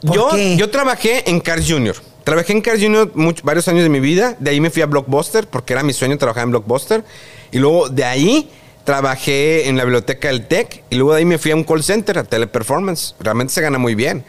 [0.00, 0.56] ¿Por yo, qué?
[0.56, 1.96] yo trabajé en Cars Junior.
[2.30, 3.10] Trabajé en Cars Junior
[3.42, 4.36] varios años de mi vida.
[4.38, 7.04] De ahí me fui a Blockbuster, porque era mi sueño trabajar en Blockbuster.
[7.50, 8.48] Y luego de ahí
[8.84, 10.84] trabajé en la biblioteca del TEC.
[10.90, 13.16] Y luego de ahí me fui a un call center, a Teleperformance.
[13.18, 14.24] Realmente se gana muy bien.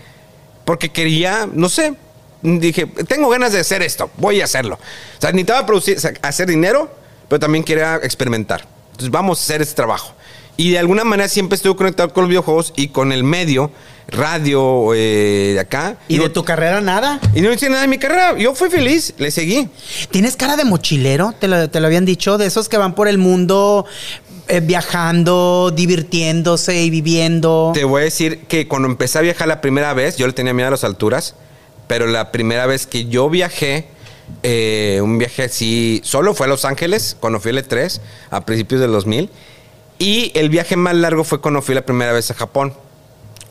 [0.65, 1.93] Porque quería, no sé,
[2.41, 4.79] dije, tengo ganas de hacer esto, voy a hacerlo.
[5.19, 6.89] O sea, necesitaba producir, hacer dinero,
[7.29, 8.65] pero también quería experimentar.
[8.93, 10.15] Entonces, vamos a hacer este trabajo.
[10.57, 13.71] Y de alguna manera siempre estuve conectado con los videojuegos y con el medio,
[14.07, 15.97] radio eh, de acá.
[16.07, 17.19] ¿Y de tu carrera nada?
[17.33, 18.37] Y no hice nada de mi carrera.
[18.37, 19.69] Yo fui feliz, le seguí.
[20.11, 21.33] ¿Tienes cara de mochilero?
[21.39, 22.37] ¿Te lo, te lo habían dicho?
[22.37, 23.85] De esos que van por el mundo
[24.51, 27.71] eh, viajando, divirtiéndose y viviendo.
[27.73, 30.53] Te voy a decir que cuando empecé a viajar la primera vez, yo le tenía
[30.53, 31.35] miedo a las alturas,
[31.87, 33.87] pero la primera vez que yo viajé,
[34.43, 38.81] eh, un viaje así, solo fue a Los Ángeles, cuando fui al E3, a principios
[38.81, 39.29] del 2000.
[40.01, 42.73] Y el viaje más largo fue cuando fui la primera vez a Japón.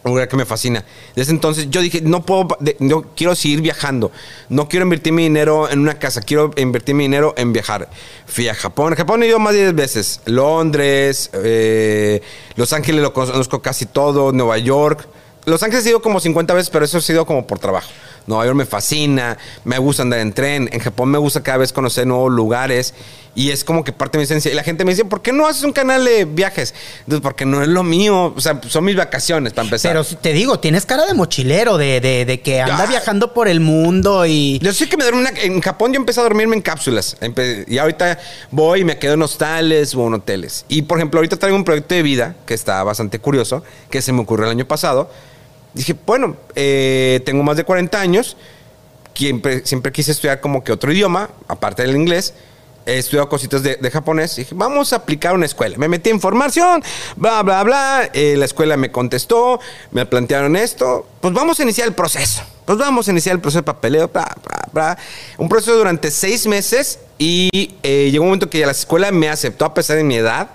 [0.03, 0.85] Un lugar que me fascina.
[1.15, 4.11] Desde entonces yo dije, no puedo, no quiero seguir viajando.
[4.49, 7.89] No quiero invertir mi dinero en una casa, quiero invertir mi dinero en viajar.
[8.27, 8.97] Fui a Japón.
[8.97, 10.23] Japón he ido más de 10 veces.
[10.25, 12.21] Londres, eh,
[12.57, 15.07] Los Ángeles lo conozco casi todo, Nueva York.
[15.45, 17.91] Los Ángeles he ido como 50 veces, pero eso ha sido como por trabajo.
[18.27, 20.69] Nueva York me fascina, me gusta andar en tren.
[20.73, 22.95] En Japón me gusta cada vez conocer nuevos lugares.
[23.33, 24.51] Y es como que parte de mi esencia.
[24.51, 26.75] Y la gente me dice, ¿por qué no haces un canal de viajes?
[27.01, 28.35] Entonces, porque no es lo mío.
[28.37, 29.93] O sea, son mis vacaciones para empezar.
[29.93, 32.87] Pero te digo, tienes cara de mochilero, de, de- de que anda Ah.
[32.87, 34.59] viajando por el mundo y...
[34.61, 37.17] Yo sé que me duermo en una- en Japón yo empecé a dormirme en cápsulas.
[37.21, 38.19] Empe- y ahorita
[38.51, 40.65] voy y me quedo en hostales o en hoteles.
[40.69, 44.13] Y por ejemplo, ahorita traigo un proyecto de vida que está bastante curioso, que se
[44.13, 45.09] me ocurrió el año pasado.
[45.75, 48.37] Dije, bueno, eh, tengo más de 40 años.
[49.15, 52.35] Siempre, siempre quise estudiar como que otro idioma, aparte del inglés.
[52.87, 54.37] He estudiado cositas de, de japonés.
[54.37, 55.77] Dije, vamos a aplicar una escuela.
[55.77, 56.83] Me metí en formación,
[57.17, 58.11] bla, bla, bla.
[58.15, 59.61] Eh, la escuela me contestó,
[59.91, 61.07] me plantearon esto.
[61.21, 62.43] Pues vamos a iniciar el proceso.
[62.65, 64.99] Pues vamos a iniciar el proceso de papeleo, bla, bla, bla.
[65.37, 69.29] Un proceso durante seis meses y eh, llegó un momento que ya la escuela me
[69.29, 70.49] aceptó a pesar de mi edad.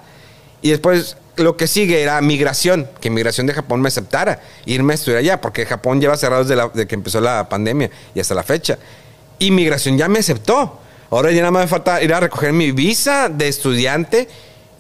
[0.63, 4.95] Y después lo que sigue era migración, que migración de Japón me aceptara, irme a
[4.95, 8.77] estudiar allá, porque Japón lleva cerrado desde, que empezó la pandemia y hasta la fecha.
[9.39, 10.79] Y migración ya me aceptó.
[11.11, 14.27] Ahora ya nada más me falta ir a recoger mi visa de estudiante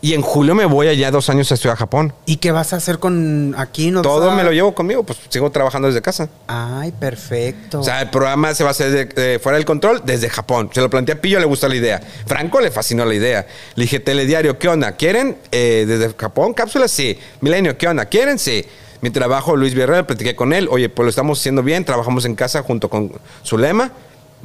[0.05, 2.13] y en julio me voy allá dos años a estudiar a Japón.
[2.27, 3.89] ¿Y qué vas a hacer con aquí?
[3.89, 6.29] ¿No Todo a- me lo llevo conmigo, pues sigo trabajando desde casa.
[6.47, 7.79] Ay, perfecto.
[7.79, 10.69] O sea, el programa se va a hacer de- de fuera del control desde Japón.
[10.73, 12.01] Se lo planteé a Pillo, le gustó la idea.
[12.27, 13.47] Franco le fascinó la idea.
[13.73, 14.91] Le dije, telediario, ¿qué onda?
[14.91, 16.91] ¿Quieren eh, desde Japón cápsulas?
[16.91, 17.17] Sí.
[17.41, 18.05] Milenio, ¿qué onda?
[18.05, 18.37] ¿Quieren?
[18.37, 18.63] Sí.
[19.01, 20.67] Mi trabajo, Luis Villarreal, platiqué con él.
[20.69, 23.11] Oye, pues lo estamos haciendo bien, trabajamos en casa junto con
[23.43, 23.91] Zulema.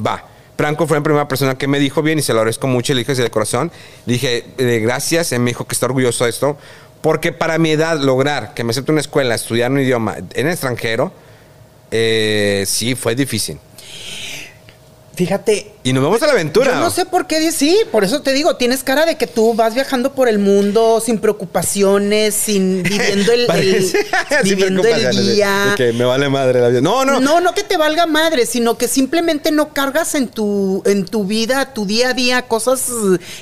[0.04, 0.24] Va.
[0.60, 2.92] Franco fue la primera persona que me dijo bien y se lo agradezco mucho.
[2.92, 3.72] Le dije el corazón.
[4.04, 5.32] Dije, eh, gracias.
[5.32, 6.58] Él me dijo que está orgulloso de esto.
[7.00, 11.14] Porque para mi edad, lograr que me acepte una escuela, estudiar un idioma en extranjero,
[11.90, 13.58] eh, sí, fue difícil.
[15.20, 16.72] Fíjate, Y nos vamos a la aventura.
[16.72, 19.52] yo no sé por qué, sí, por eso te digo, tienes cara de que tú
[19.52, 23.92] vas viajando por el mundo sin preocupaciones, sin viviendo el, el-
[24.44, 25.74] viviendo día.
[25.76, 26.80] que me vale madre la vida.
[26.80, 27.20] No, no.
[27.20, 31.24] No, no que te valga madre, sino que simplemente no cargas en tu, en tu
[31.24, 32.86] vida, tu día a día, cosas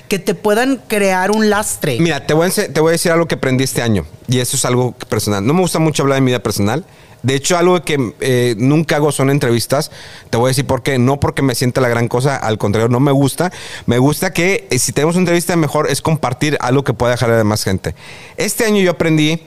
[0.09, 1.99] que te puedan crear un lastre.
[2.01, 4.05] Mira, te voy, a, te voy a decir algo que aprendí este año.
[4.27, 5.47] Y eso es algo personal.
[5.47, 6.85] No me gusta mucho hablar de mi vida personal.
[7.23, 9.91] De hecho, algo que eh, nunca hago son entrevistas.
[10.31, 10.99] Te voy a decir por qué.
[10.99, 12.37] No porque me sienta la gran cosa.
[12.37, 13.53] Al contrario, no me gusta.
[13.87, 17.31] Me gusta que eh, si tenemos una entrevista, mejor es compartir algo que pueda dejar
[17.31, 17.95] a demás gente.
[18.37, 19.43] Este año yo aprendí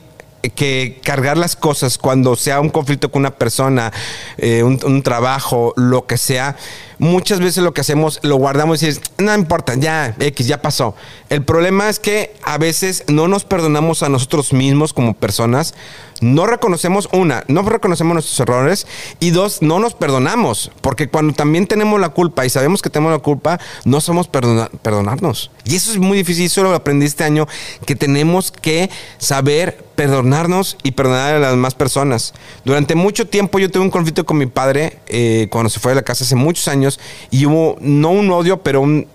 [0.55, 3.93] que cargar las cosas cuando sea un conflicto con una persona,
[4.37, 6.55] eh, un trabajo, lo que sea,
[7.01, 10.95] muchas veces lo que hacemos lo guardamos y es, no importa, ya, X, ya pasó.
[11.29, 15.73] El problema es que a veces no nos perdonamos a nosotros mismos como personas,
[16.21, 18.85] no reconocemos, una, no reconocemos nuestros errores
[19.19, 23.11] y dos, no nos perdonamos, porque cuando también tenemos la culpa y sabemos que tenemos
[23.11, 25.49] la culpa, no somos perdona- perdonarnos.
[25.65, 27.47] Y eso es muy difícil, eso lo aprendí este año,
[27.87, 32.33] que tenemos que saber perdonarnos y perdonar a las demás personas.
[32.65, 35.95] Durante mucho tiempo yo tuve un conflicto con mi padre eh, cuando se fue de
[35.95, 36.90] la casa hace muchos años
[37.29, 39.07] y hubo no un odio, pero un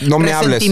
[0.00, 0.68] no me hables.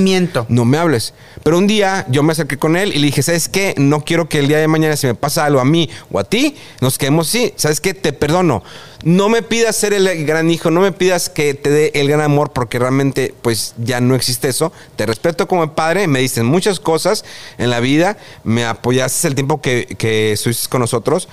[0.48, 1.14] No me hables.
[1.42, 3.74] Pero un día yo me acerqué con él y le dije, ¿sabes qué?
[3.76, 6.24] No quiero que el día de mañana si me pasa algo a mí o a
[6.24, 7.52] ti, nos quedemos así.
[7.56, 7.94] ¿Sabes qué?
[7.94, 8.62] Te perdono.
[9.04, 12.20] No me pidas ser el gran hijo, no me pidas que te dé el gran
[12.20, 14.72] amor porque realmente pues ya no existe eso.
[14.96, 17.24] Te respeto como padre, me dicen muchas cosas
[17.58, 21.28] en la vida, me apoyaste el tiempo que, que estuviste con nosotros,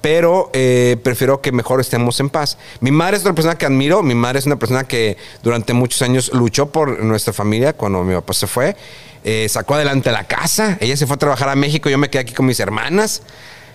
[0.00, 2.58] pero eh, prefiero que mejor estemos en paz.
[2.80, 4.02] Mi madre es otra persona que admiro.
[4.02, 8.14] Mi madre es una persona que durante muchos años luchó por nuestra familia cuando mi
[8.14, 8.76] papá se fue.
[9.24, 10.78] Eh, sacó adelante la casa.
[10.80, 11.90] Ella se fue a trabajar a México.
[11.90, 13.22] Yo me quedé aquí con mis hermanas.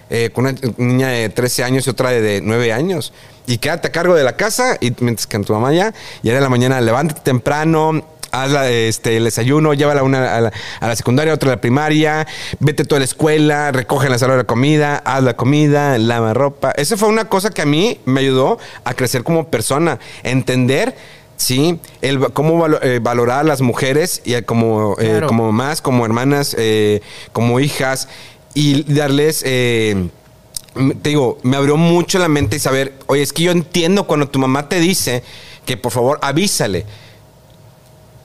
[0.10, 3.12] eh, con una niña de 13 años y otra de, de 9 años.
[3.48, 4.78] Y quédate a cargo de la casa.
[4.80, 9.18] Y mientras que tu mamá ya, y de la mañana, levántate temprano, haz la, este,
[9.18, 12.28] el desayuno, llévala una a la, a la secundaria, otra a la primaria,
[12.60, 16.72] vete toda la escuela, recoge la sala de la comida, haz la comida, lava ropa.
[16.72, 20.96] Eso fue una cosa que a mí me ayudó a crecer como persona, entender
[21.38, 25.28] Sí, el, cómo valo- eh, valorar a las mujeres y como, eh, Claro.
[25.28, 27.02] como mamás, como hermanas, eh,
[27.34, 28.08] como hijas
[28.54, 33.52] y darles, te digo, me abrió mucho la mente y saber, oye, es que yo
[33.52, 35.24] entiendo cuando tu mamá te dice
[35.66, 36.86] que por favor avísale.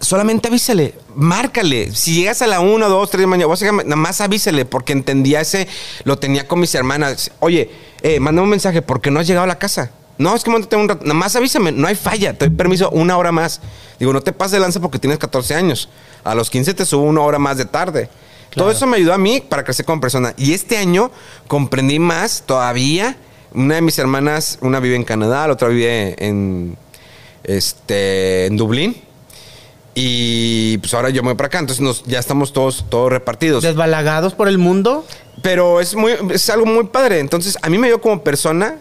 [0.00, 1.94] Solamente avísale, márcale.
[1.94, 5.42] Si llegas a la 1, 2, 3 de mañana, vos nada más avísale, porque entendía
[5.42, 5.68] ese,
[6.04, 7.30] lo tenía con mis hermanas.
[7.38, 7.70] Oye,
[8.00, 9.90] eh, mándame un mensaje, ¿por qué no has llegado a la casa?
[10.16, 11.04] No, es que mándate un rato.
[11.04, 13.60] Nada más avísame, no hay falla, te doy permiso una hora más.
[13.98, 15.90] Digo, no te pases de lanza porque tienes 14 años.
[16.24, 18.08] A los 15 te subo una hora más de tarde.
[18.54, 20.34] Todo eso me ayudó a mí para crecer como persona.
[20.36, 21.10] Y este año
[21.46, 23.16] comprendí más todavía.
[23.52, 26.76] Una de mis hermanas, una vive en Canadá, la otra vive en,
[27.44, 29.09] este, en Dublín.
[30.02, 33.62] Y pues ahora yo me voy para acá, entonces nos, ya estamos todos, todos repartidos.
[33.62, 35.04] Desbalagados por el mundo.
[35.42, 37.18] Pero es, muy, es algo muy padre.
[37.20, 38.78] Entonces, a mí me dio como persona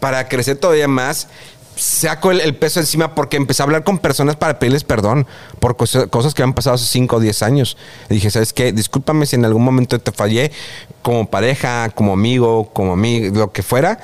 [0.00, 1.28] para crecer todavía más.
[1.76, 5.28] Saco el, el peso encima porque empecé a hablar con personas para pedirles perdón
[5.60, 7.76] por cosas, cosas que han pasado hace 5 o 10 años.
[8.10, 8.72] Y dije, ¿sabes qué?
[8.72, 10.50] Discúlpame si en algún momento te fallé
[11.02, 14.00] como pareja, como amigo, como amigo, lo que fuera.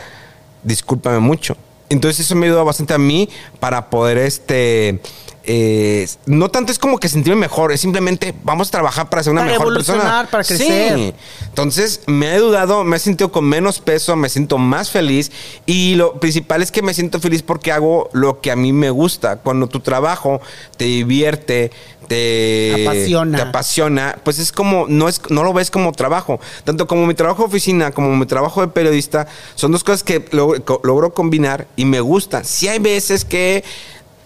[0.63, 1.57] Discúlpame mucho.
[1.89, 5.01] Entonces, eso me ayudó bastante a mí para poder este.
[5.45, 9.33] Eh, no tanto es como que sentirme mejor, es simplemente vamos a trabajar para ser
[9.33, 10.29] una Para mejor persona.
[10.31, 10.97] para crecer.
[10.99, 11.15] Sí.
[11.49, 15.33] Entonces me he ayudado, me he sentido con menos peso, me siento más feliz
[15.67, 18.91] y lo principal es que me siento feliz porque hago lo que a mí me
[18.91, 19.37] gusta.
[19.37, 20.41] Cuando tu trabajo
[20.77, 21.73] te divierte,
[22.09, 23.39] te Apasiona.
[23.39, 26.41] te apasiona, pues es como no es no lo ves como trabajo.
[26.65, 30.25] Tanto como mi trabajo de oficina como mi trabajo de periodista son dos cosas que
[30.31, 32.45] log- logro combinar y me gusta.
[32.45, 33.65] Si hay veces que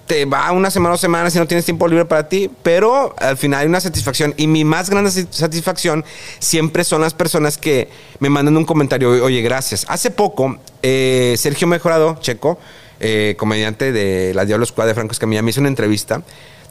[0.06, 3.36] te va una semana o semanas y no tienes tiempo libre para ti, pero al
[3.36, 4.34] final hay una satisfacción.
[4.36, 6.04] Y mi más grande sat- satisfacción
[6.38, 7.88] siempre son las personas que
[8.20, 9.84] me mandan un comentario, oye, gracias.
[9.88, 12.58] Hace poco, eh, Sergio Mejorado, checo,
[13.00, 16.22] eh, comediante de La Diablo Squad de Franco Escamilla, me hizo una entrevista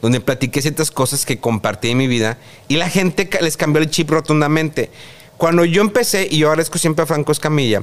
[0.02, 3.90] donde platiqué ciertas cosas que compartí en mi vida y la gente les cambió el
[3.90, 4.90] chip rotundamente.
[5.36, 7.82] Cuando yo empecé, y yo agradezco siempre a Franco Escamilla,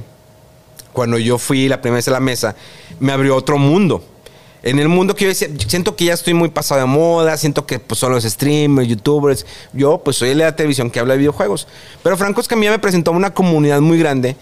[0.92, 2.56] cuando yo fui la primera vez a la mesa,
[3.00, 4.04] me abrió otro mundo.
[4.64, 7.66] En el mundo que yo decía, siento que ya estoy muy pasado de moda, siento
[7.66, 9.44] que pues, son los streamers, youtubers.
[9.74, 11.68] Yo pues soy el de la televisión que habla de videojuegos.
[12.02, 14.36] Pero Franco Escamilla me presentó a una comunidad muy grande,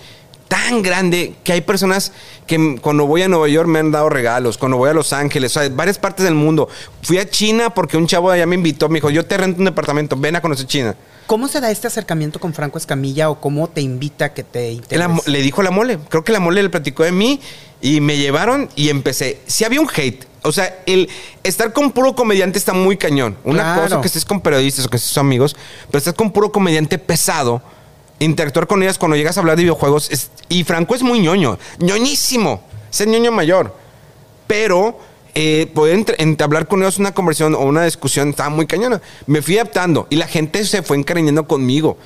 [0.47, 2.13] tan grande, que hay personas
[2.47, 5.57] que cuando voy a Nueva York me han dado regalos, cuando voy a Los Ángeles,
[5.57, 6.69] o sea, varias partes del mundo.
[7.03, 9.59] Fui a China porque un chavo de allá me invitó, me dijo, yo te rento
[9.59, 10.95] un departamento, ven a conocer China.
[11.27, 14.67] ¿Cómo se da este acercamiento con Franco Escamilla o cómo te invita a que te
[14.67, 15.09] La integres?
[15.09, 15.99] mo- le dijo la mole.
[16.11, 17.41] Creo que la mole le platicó de mí
[17.83, 19.41] y me llevaron y empecé.
[19.47, 21.11] Si había un hate, o sea, el
[21.43, 23.37] estar con puro comediante está muy cañón.
[23.45, 23.83] Una Claro.
[23.83, 25.55] cosa que estés con periodistas o que estés con amigos,
[25.89, 27.61] pero estás con puro comediante pesado.
[28.19, 30.09] Interactuar con ellas cuando llegas a hablar de videojuegos.
[30.11, 32.63] es- y Franco es muy ñoño, ñoñísimo.
[32.91, 33.75] Es el ñoño mayor.
[34.47, 34.99] Pero
[35.35, 39.01] eh, poder entablar con ellos una conversación o una discusión estaba muy cañona.
[39.27, 41.97] Me fui adaptando y la gente se fue encariñando conmigo.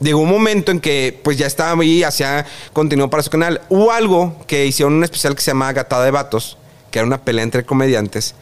[0.00, 3.60] Llegó un momento en que pues ya estaba ahí, hacía contenido para su canal.
[3.68, 6.56] Hubo algo que hicieron un especial que se llama Gatada de Vatos,
[6.90, 8.34] que era una pelea entre comediantes.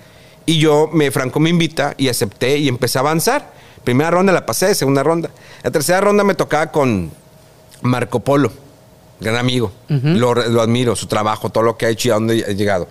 [0.44, 3.52] Y yo, me, Franco me invita y acepté y empecé a avanzar.
[3.84, 5.30] Primera ronda la pasé, segunda ronda.
[5.62, 7.10] La tercera ronda me tocaba con
[7.80, 8.52] Marco Polo,
[9.20, 9.72] gran amigo.
[9.88, 12.88] lo, lo admiro, su trabajo, todo lo que ha hecho y a dónde ha llegado.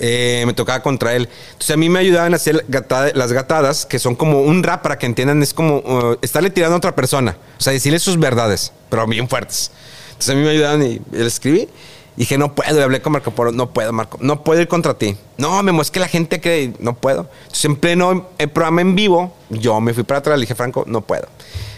[0.00, 1.28] Eh, me tocaba contra él.
[1.52, 4.82] Entonces a mí me ayudaban a hacer gata- las gatadas, que son como un rap
[4.82, 7.36] para que entiendan, es como uh, estarle tirando a otra persona.
[7.58, 9.70] O sea, decirle sus verdades, pero bien fuertes.
[10.08, 11.68] Entonces a mí me ayudaban y, y le escribí.
[12.16, 14.68] Y dije, no puedo, y hablé con Marco Polo, no puedo, Marco, no puedo ir
[14.68, 15.16] contra ti.
[15.36, 17.28] No, Memo, es que la gente cree, no puedo.
[17.42, 20.84] Entonces en pleno eh, programa en vivo, yo me fui para atrás, le dije, Franco,
[20.86, 21.26] no puedo.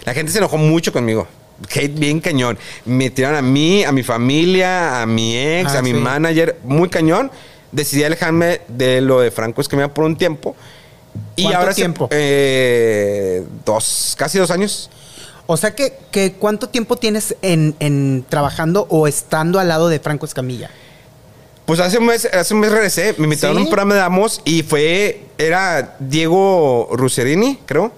[0.05, 1.27] La gente se enojó mucho conmigo.
[1.75, 2.59] Hate bien cañón.
[2.85, 5.97] Me tiraron a mí, a mi familia, a mi ex, Ah, a mi sí.
[5.97, 7.31] manager, muy cañón.
[7.73, 10.55] Decidí alejarme de lo de Franco Escamilla por un tiempo.
[11.35, 12.09] Y ¿Cuánto ahora se- tiempo?
[12.11, 14.91] eh, dos, casi dos años.
[15.47, 20.01] O sea que, que ¿cuánto tiempo tienes en, en trabajando o estando al lado de
[20.01, 20.71] Franco Escamilla?
[21.65, 23.61] Pues hace un mes, hace un mes regresé, me invitaron ¿Sí?
[23.63, 27.93] a un programa de Amos y fue, era Diego Russerini, creo,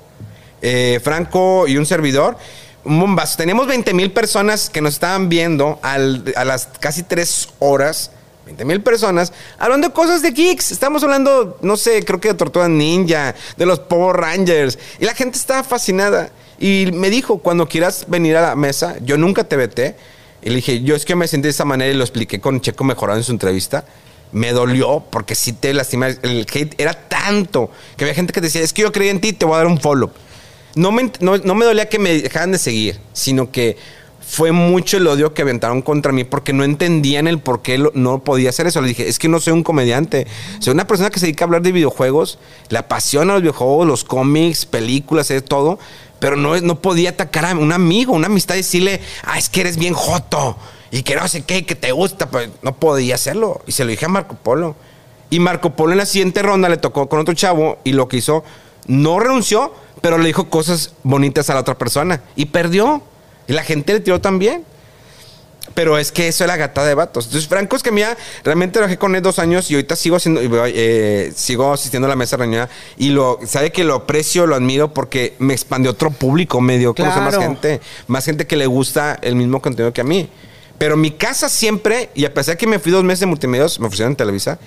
[0.62, 2.36] eh, Franco y un servidor.
[2.84, 3.36] Un bombazo.
[3.36, 8.10] Teníamos 20 mil personas que nos estaban viendo al- a las casi tres horas.
[8.48, 10.72] 20 mil personas hablando de cosas de geeks.
[10.72, 14.78] Estamos hablando, no sé, creo que de Tortuga Ninja, de los Power Rangers.
[14.98, 16.30] Y la gente estaba fascinada.
[16.58, 19.96] Y me dijo, cuando quieras venir a la mesa, yo nunca te veté.
[20.40, 22.60] Y le dije, yo es que me sentí de esa manera y lo expliqué con
[22.60, 23.84] Checo Mejorado en su entrevista.
[24.32, 26.08] me dolió porque sí te lastima.
[26.08, 29.34] El hate era tanto que había gente que decía, es que yo creí en ti,
[29.34, 30.10] te voy a dar un follow.
[30.74, 33.76] No me, no, no me dolía que me dejaran de seguir, sino que
[34.28, 38.22] fue mucho el odio que aventaron contra mí porque no entendían el por qué no
[38.24, 38.82] podía hacer eso.
[38.82, 40.26] Les dije, es que no soy un comediante.
[40.58, 44.04] Soy una persona que se dedica a hablar de videojuegos, le apasiona los videojuegos, los
[44.04, 45.78] cómics, películas, eh, todo.
[46.18, 49.62] Pero no, no podía atacar a un amigo, una amistad y decirle, ah, es que
[49.62, 50.58] eres bien joto
[50.90, 52.28] y que no sé qué, que te gusta.
[52.28, 53.62] Pues no podía hacerlo.
[53.66, 54.76] Y se lo dije a Marco Polo.
[55.30, 58.18] Y Marco Polo en la siguiente ronda le tocó con otro chavo y lo que
[58.18, 58.44] hizo,
[58.86, 59.72] no renunció,
[60.02, 63.02] pero le dijo cosas bonitas a la otra persona y perdió.
[63.48, 64.64] Y la gente le tiró también.
[65.74, 67.26] Pero es que eso era gatada de vatos.
[67.26, 71.72] Entonces, Franco Escamilla, realmente trabajé con él dos años y ahorita sigo haciendo, eh, sigo
[71.72, 75.52] asistiendo a la mesa reñida y lo, sabe que lo aprecio, lo admiro porque me
[75.52, 77.50] expandió otro público, me dio conocer más Claro.
[77.50, 80.30] gente, más gente que le gusta el mismo contenido que a mí.
[80.78, 83.78] Pero mi casa siempre, y a pesar de que me fui dos meses de multimedios,
[83.78, 84.58] me ofrecieron en Televisa,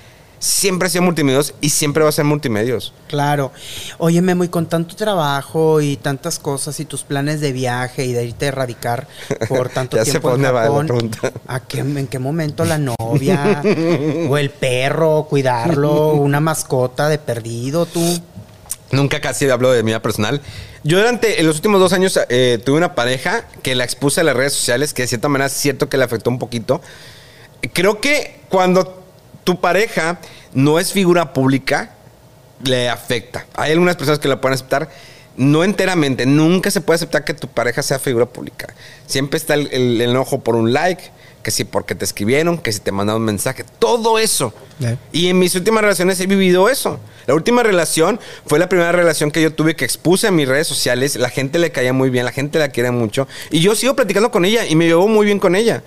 [0.42, 2.94] siempre ha sido multimedios y siempre va a ser multimedios.
[3.08, 3.52] Claro.
[4.00, 8.14] Oye, Memo, y con tanto trabajo y tantas cosas y tus planes de viaje y
[8.14, 9.08] de irte a erradicar
[9.48, 11.12] por tanto Ya tiempo en dónde va la Japón.
[11.48, 13.62] ¿a qué, ¿en qué momento la novia
[14.30, 18.02] o el perro, cuidarlo, una mascota de perdido, tú?
[18.92, 20.42] Nunca casi hablo de mi vida personal.
[20.84, 24.24] Yo durante en los últimos dos años eh, tuve una pareja que la expuse a
[24.24, 26.82] las redes sociales, que de cierta manera es cierto que le afectó un poquito.
[27.74, 29.01] Creo que cuando
[29.44, 30.20] tu pareja
[30.54, 31.96] no es figura pública,
[32.64, 33.46] le afecta.
[33.56, 34.90] Hay algunas personas que la pueden aceptar,
[35.38, 36.26] no enteramente.
[36.26, 38.74] Nunca se puede aceptar que tu pareja sea figura pública.
[39.08, 41.12] Siempre está el, el enojo por un like,
[41.42, 44.54] que si porque te escribieron, que si te mandaron un mensaje, todo eso.
[44.82, 44.98] Eh.
[45.12, 47.00] Y en mis últimas relaciones he vivido eso.
[47.28, 50.68] La última relación fue la primera relación que yo tuve que expuse a mis redes
[50.68, 51.16] sociales.
[51.16, 53.28] La gente le caía muy bien, la gente la quiere mucho.
[53.50, 55.84] Y yo sigo platicando con ella y me llevo muy bien con ella.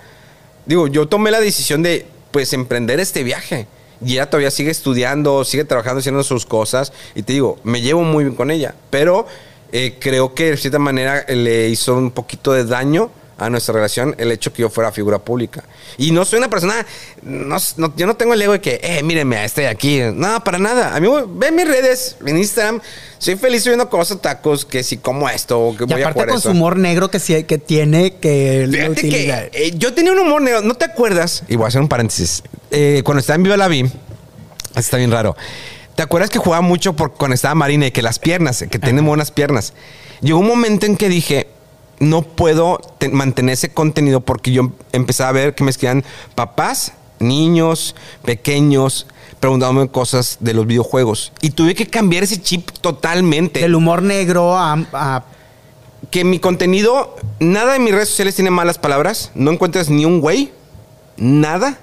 [0.67, 3.69] Digo, yo tomé la decisión de, pues, emprender este viaje.
[4.05, 6.93] Y ella todavía sigue estudiando, sigue trabajando, haciendo sus cosas.
[7.15, 8.75] Y te digo, me llevo muy bien con ella.
[8.91, 9.25] Pero
[9.71, 14.15] eh, creo que de cierta manera le hizo un poquito de daño a nuestra relación
[14.19, 15.65] el hecho que yo fuera figura pública.
[15.99, 16.87] Y no soy una persona,
[17.23, 20.01] no, no- yo no tengo el ego de que, eh, mírenme, estoy aquí.
[20.15, 20.95] No, para nada.
[20.95, 22.81] A mí, ve mis redes, en Instagram,
[23.19, 26.39] soy feliz subiendo cosas, tacos, que si como esto, que Y voy a aparte con
[26.39, 26.49] eso.
[26.49, 30.41] su humor negro que, sí, que tiene que Fíjate que eh, yo tenía un humor
[30.43, 30.63] negro.
[30.63, 31.43] ¿No te acuerdas?
[31.49, 32.43] Y voy a hacer un paréntesis.
[32.71, 33.85] Eh, cuando estaba en Viva la Vi,
[34.77, 35.37] está bien raro.
[35.95, 39.01] ¿Te acuerdas que jugaba mucho por cuando estaba Marina y que las piernas, que tiene
[39.01, 39.73] buenas piernas?
[40.21, 41.47] Llegó un momento en que dije,
[42.05, 46.93] no puedo te- mantener ese contenido porque yo empezaba a ver que me escribían papás,
[47.19, 47.95] niños,
[48.25, 49.07] pequeños,
[49.41, 51.33] preguntándome cosas de los videojuegos.
[51.41, 55.25] Y tuve que cambiar ese chip totalmente Del humor negro a, a-
[56.11, 59.31] que mi contenido, nada en mis redes sociales tiene malas palabras.
[59.35, 60.53] No encuentras ni un güey,
[61.17, 61.79] nada.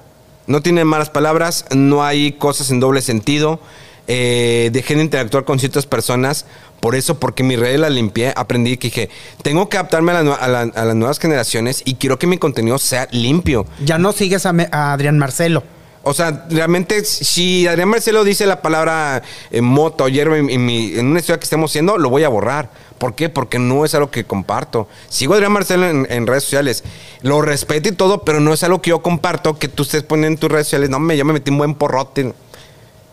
[0.47, 3.59] No tiene malas palabras, no hay cosas en doble sentido.
[4.07, 6.45] Eh, dejé de interactuar con ciertas personas.
[6.81, 9.09] Por eso, porque mi red la limpié, aprendí que dije,
[9.43, 12.27] tengo que adaptarme a, la nue- a la- a las nuevas generaciones y quiero que
[12.27, 13.65] mi contenido sea limpio.
[13.85, 15.63] ya no sigues a, Me- a Adrián Marcelo.
[16.03, 19.21] O sea, realmente, si Adrián Marcelo dice la palabra
[19.51, 22.23] eh, moto o hierba en, en mi- en una historia que estemos haciendo, lo voy
[22.23, 22.71] a borrar.
[22.97, 23.29] ¿Por qué?
[23.29, 24.87] Porque no es algo que comparto.
[25.09, 26.83] Sigo a Adrián Marcelo en, en redes sociales.
[27.21, 30.29] Lo respeto y todo, pero no es algo que yo comparto, que tú estés poniendo
[30.33, 30.89] en tus redes sociales.
[30.89, 32.33] No, me, yo me metí un buen porrote.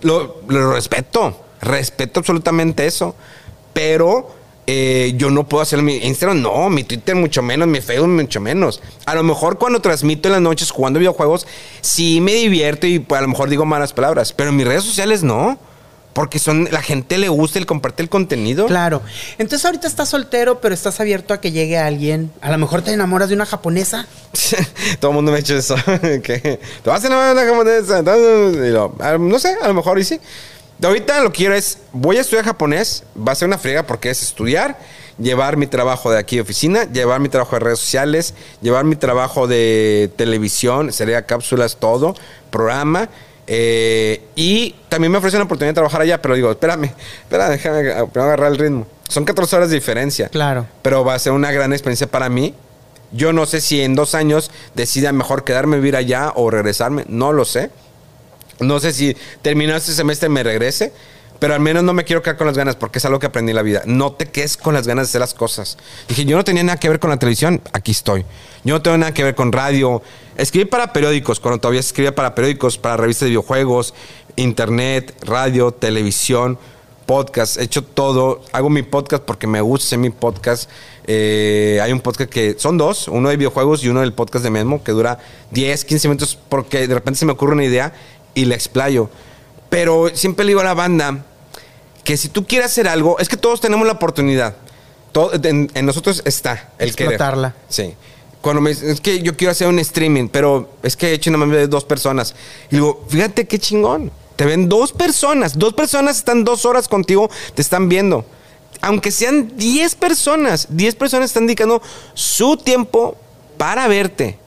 [0.01, 1.45] Lo, lo respeto.
[1.61, 3.15] Respeto absolutamente eso.
[3.79, 4.29] Pero
[4.67, 8.41] eh, yo no puedo hacer mi Instagram, no, mi Twitter mucho menos, mi Facebook mucho
[8.41, 8.83] menos.
[9.07, 11.47] A lo mejor cuando transmito en las noches jugando videojuegos,
[11.81, 14.33] sí me divierto y pues, a lo mejor digo malas palabras.
[14.33, 15.59] Pero en mis redes sociales no.
[16.13, 18.67] Porque son, la gente le gusta el compartir el contenido.
[18.67, 19.03] Claro.
[19.39, 22.33] Entonces ahorita estás soltero, pero estás abierto a que llegue alguien.
[22.41, 24.09] A lo mejor te enamoras de una japonesa.
[25.01, 25.77] Todo el mundo me ha hecho eso.
[25.87, 28.01] te vas a enamorar de una japonesa.
[28.67, 30.19] Y lo- a- no sé, a lo mejor y sí.
[30.83, 34.11] Ahorita lo que quiero es, voy a estudiar japonés, va a ser una friega porque
[34.11, 34.79] es estudiar,
[35.19, 38.95] llevar mi trabajo de aquí de oficina, llevar mi trabajo de redes sociales, llevar mi
[38.95, 42.15] trabajo de televisión, sería cápsulas, todo,
[42.51, 43.09] programa.
[43.49, 47.83] eh, y también me ofrecen la oportunidad de trabajar allá, pero digo, espérame, espérame, déjame
[47.83, 48.87] primero agarrar el ritmo.
[49.09, 50.29] Son 14 horas de diferencia.
[50.29, 50.67] Claro.
[50.83, 52.55] Pero va a ser una gran experiencia para mí.
[53.11, 57.05] Yo no sé si en dos años decida mejor quedarme a vivir allá o regresarme.
[57.09, 57.71] No lo sé.
[58.61, 60.93] No sé si terminó este semestre me regrese.
[61.39, 63.51] Pero al menos no me quiero quedar con las ganas porque es algo que aprendí
[63.51, 63.83] en la vida.
[63.87, 65.79] No te quedes con las ganas de hacer las cosas.
[66.09, 68.25] Dije, yo no tenía nada que ver con la televisión, aquí estoy.
[68.65, 70.03] Yo no tengo nada que ver con radio.
[70.37, 73.95] Escribí para periódicos, cuando todavía escribía para periódicos, para revistas de videojuegos,
[74.35, 76.59] internet, radio, televisión,
[77.07, 77.57] podcast.
[77.57, 78.43] He hecho todo.
[78.53, 80.69] Hago mi podcast porque me gusta mi podcast.
[81.07, 84.51] Eh, hay un podcast que son dos, uno de videojuegos y uno del podcast de
[84.51, 85.19] Memo, que dura
[85.53, 87.95] 10, 15 minutos porque de repente se me ocurre una idea
[88.39, 89.11] y la explayo.
[89.69, 91.25] Pero siempre le digo a la banda
[92.05, 94.55] que si tú quieres hacer algo, es que todos tenemos la oportunidad.
[95.13, 97.15] Todo, en, en nosotros está el querer.
[97.15, 97.55] Explotarla.
[97.69, 97.95] Sí.
[98.41, 101.45] Cuando me es que yo quiero hacer un streaming, pero es que he hecho una
[101.47, 102.37] de dos personas.
[102.71, 104.13] Y digo, fíjate qué chingón.
[104.37, 105.59] Te ven dos personas.
[105.59, 108.25] Dos personas están dos horas contigo, te están viendo.
[108.81, 111.83] Aunque sean 10 personas, 10 personas están dedicando
[112.15, 113.17] su tiempo
[113.57, 114.39] para verte.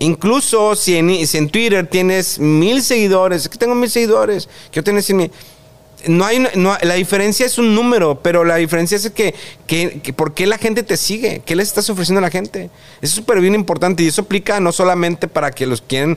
[0.00, 5.00] Incluso si en, Twitter tienes mil seguidores, es que tengo mil seguidores, que yo tengo.
[6.06, 6.46] No hay,
[6.82, 9.34] la diferencia es un número, pero la diferencia es que,
[10.14, 12.70] por qué la gente te sigue, qué le estás ofreciendo a la gente.
[13.02, 16.16] Es súper bien importante y eso aplica no solamente para que los quieren,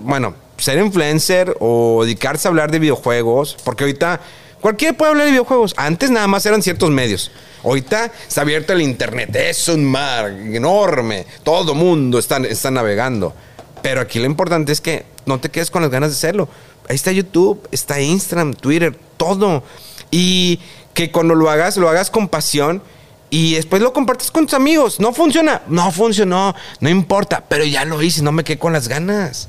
[0.00, 4.20] bueno, ser influencer o dedicarse a hablar de videojuegos, porque ahorita
[4.60, 5.74] cualquiera puede hablar de videojuegos.
[5.76, 7.30] Antes nada más eran ciertos medios.
[7.64, 13.34] Ahorita está abierto el internet, es un mar enorme, todo mundo está, está navegando.
[13.82, 16.48] Pero aquí lo importante es que no te quedes con las ganas de hacerlo.
[16.88, 19.62] Ahí está YouTube, está Instagram, Twitter, todo.
[20.10, 20.60] Y
[20.94, 22.82] que cuando lo hagas, lo hagas con pasión
[23.30, 25.00] y después lo compartes con tus amigos.
[25.00, 28.88] No funciona, no funcionó, no importa, pero ya lo hice, no me quedé con las
[28.88, 29.48] ganas.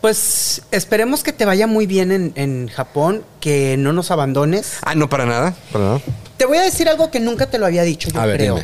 [0.00, 4.78] Pues esperemos que te vaya muy bien en, en Japón, que no nos abandones.
[4.82, 6.00] Ah, no, para nada, para nada.
[6.36, 8.60] Te voy a decir algo que nunca te lo había dicho, yo A creo.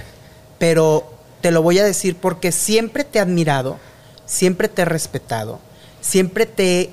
[0.59, 3.78] Pero te lo voy a decir porque siempre te he admirado,
[4.26, 5.59] siempre te he respetado,
[6.01, 6.91] siempre te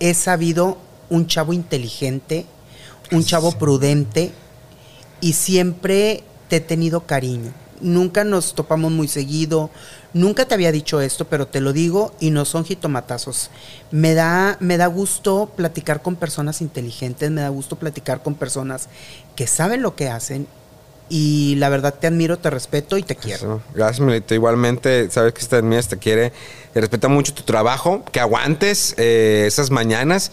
[0.00, 2.46] he sabido un chavo inteligente,
[3.12, 4.32] un chavo prudente
[5.20, 7.52] y siempre te he tenido cariño.
[7.82, 9.70] Nunca nos topamos muy seguido,
[10.14, 13.50] nunca te había dicho esto, pero te lo digo y no son jitomatazos.
[13.90, 18.88] Me da, me da gusto platicar con personas inteligentes, me da gusto platicar con personas
[19.36, 20.46] que saben lo que hacen
[21.08, 23.36] y la verdad te admiro, te respeto y te quiero.
[23.36, 23.62] Eso.
[23.74, 24.34] Gracias, Melito.
[24.34, 26.32] Igualmente, sabes que esta te quiere,
[26.72, 30.32] te respeta mucho tu trabajo, que aguantes eh, esas mañanas.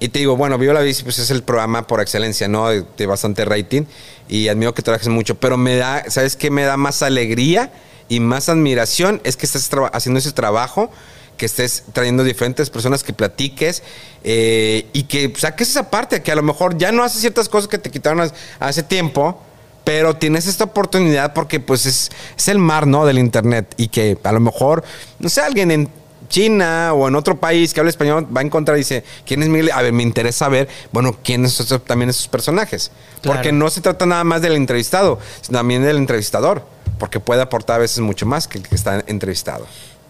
[0.00, 2.68] Y te digo, bueno, Viva la Bici pues es el programa por excelencia, ¿no?
[2.68, 3.82] De, bastante rating.
[4.28, 5.34] Y admiro que trabajes mucho.
[5.36, 6.50] Pero me da, ¿sabes qué?
[6.50, 7.72] Me da más alegría
[8.08, 9.20] y más admiración.
[9.24, 10.90] Es que estés haciendo ese trabajo,
[11.36, 13.82] que estés trayendo diferentes personas que platiques
[14.22, 17.68] eh, y que saques esa parte, que a lo mejor ya no haces ciertas cosas
[17.68, 18.30] que te quitaron
[18.60, 19.42] hace tiempo.
[19.82, 23.06] Pero tienes esta oportunidad porque pues es, es el mar, ¿no?
[23.06, 23.72] Del internet.
[23.78, 24.84] Y que a lo mejor,
[25.18, 25.88] no sé, alguien en
[26.28, 29.48] China o en otro país que habla español va a encontrar y dice, ¿quién es
[29.48, 29.70] Miguel?
[29.72, 32.90] A ver, me interesa ver, bueno, quiénes son también esos personajes.
[33.22, 33.38] Claro.
[33.38, 36.62] Porque no se trata nada más del entrevistado, sino también del entrevistador.
[36.98, 39.66] Porque puede aportar a veces mucho más que el que está entrevistado.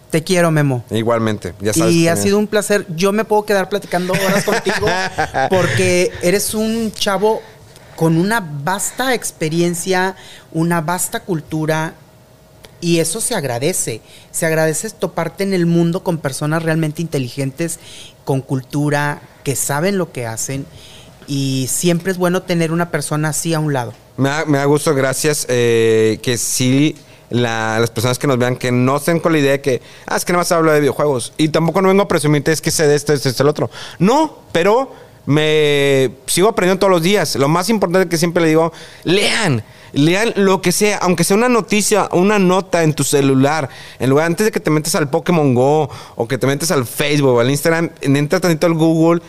[0.09, 0.83] Te quiero, Memo.
[0.89, 1.93] Igualmente, ya sabes.
[1.93, 2.85] Y ha sido un placer.
[2.95, 4.87] Yo me puedo quedar platicando horas contigo
[5.49, 7.41] porque eres un chavo
[7.95, 10.15] con una vasta experiencia,
[10.51, 11.93] una vasta cultura
[12.81, 14.01] y eso se agradece.
[14.31, 17.79] Se agradece toparte en el mundo con personas realmente inteligentes,
[18.25, 20.65] con cultura, que saben lo que hacen
[21.27, 23.93] y siempre es bueno tener una persona así a un lado.
[24.17, 25.45] Me da, me da gusto, gracias.
[25.49, 26.95] eh, que sí,
[27.29, 30.15] la- las personas que nos vean, que no estén con la idea de que, ah,
[30.17, 31.33] es que nada más hablo de videojuegos.
[31.37, 33.69] Y tampoco no vengo a presumirte, es que sé de esto, esto, el otro.
[33.99, 34.91] No, pero
[35.25, 37.35] me sigo aprendiendo todos los días.
[37.35, 38.73] Lo más importante que siempre le digo,
[39.03, 39.63] lean.
[39.93, 43.69] Lean lo que sea, aunque sea una noticia, una nota en tu celular,
[43.99, 46.85] en lugar antes de que te metas al Pokémon Go o que te metas al
[46.85, 49.21] Facebook o al Instagram, entra tantito al Google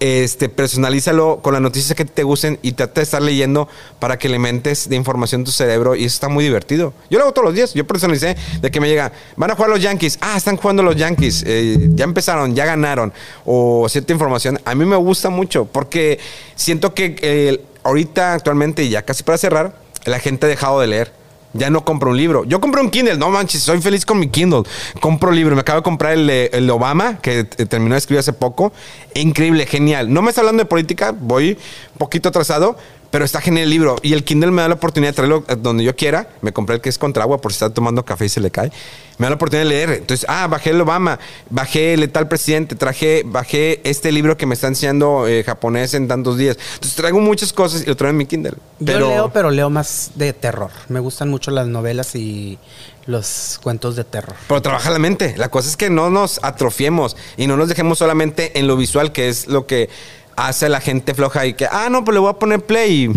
[0.00, 3.68] este, personalízalo con las noticias que te gusten y trata de estar leyendo
[4.00, 6.92] para que le mentes de información a tu cerebro y eso está muy divertido.
[7.08, 7.74] Yo lo hago todos los días.
[7.74, 10.18] Yo personalicé de que me llega, van a jugar los Yankees.
[10.20, 11.44] Ah, están jugando los Yankees.
[11.46, 13.12] eh, ya empezaron, ya ganaron.
[13.46, 14.60] O cierta información.
[14.64, 16.18] A mí me gusta mucho porque
[16.54, 21.12] siento que eh, ahorita, actualmente, ya casi para cerrar, la gente ha dejado de leer.
[21.56, 22.42] Ya no compro un libro.
[22.44, 24.64] Yo compré un Kindle, no manches, soy feliz con mi Kindle.
[24.98, 25.54] Compro libro.
[25.54, 28.72] Me acabo de comprar el, el Obama, que t- terminó de escribir hace poco.
[29.14, 30.12] Increíble, genial.
[30.12, 31.50] No me está hablando de política, voy
[31.92, 32.76] un poquito atrasado,
[33.14, 33.94] pero está genial el libro.
[34.02, 36.30] Y el Kindle me da la oportunidad de traerlo donde yo quiera.
[36.40, 38.50] Me compré el que es contra agua por si está tomando café y se le
[38.50, 38.72] cae.
[39.18, 39.90] Me da la oportunidad de leer.
[39.90, 44.54] Entonces, ah, bajé el Obama, bajé el Letal Presidente, traje, bajé este libro que me
[44.54, 46.58] está enseñando eh, japonés en tantos días.
[46.74, 48.54] Entonces, traigo muchas cosas y lo traigo en mi Kindle.
[48.80, 50.72] Yo leo, pero leo más de terror.
[50.88, 52.58] Me gustan mucho las novelas y
[53.06, 54.34] los cuentos de terror.
[54.48, 55.34] Pero trabaja la mente.
[55.36, 59.12] La cosa es que no nos atrofiemos y no nos dejemos solamente en lo visual,
[59.12, 59.88] que es lo que
[60.36, 63.04] hace la gente floja y que, ah, no, pues le voy a poner play.
[63.04, 63.10] y-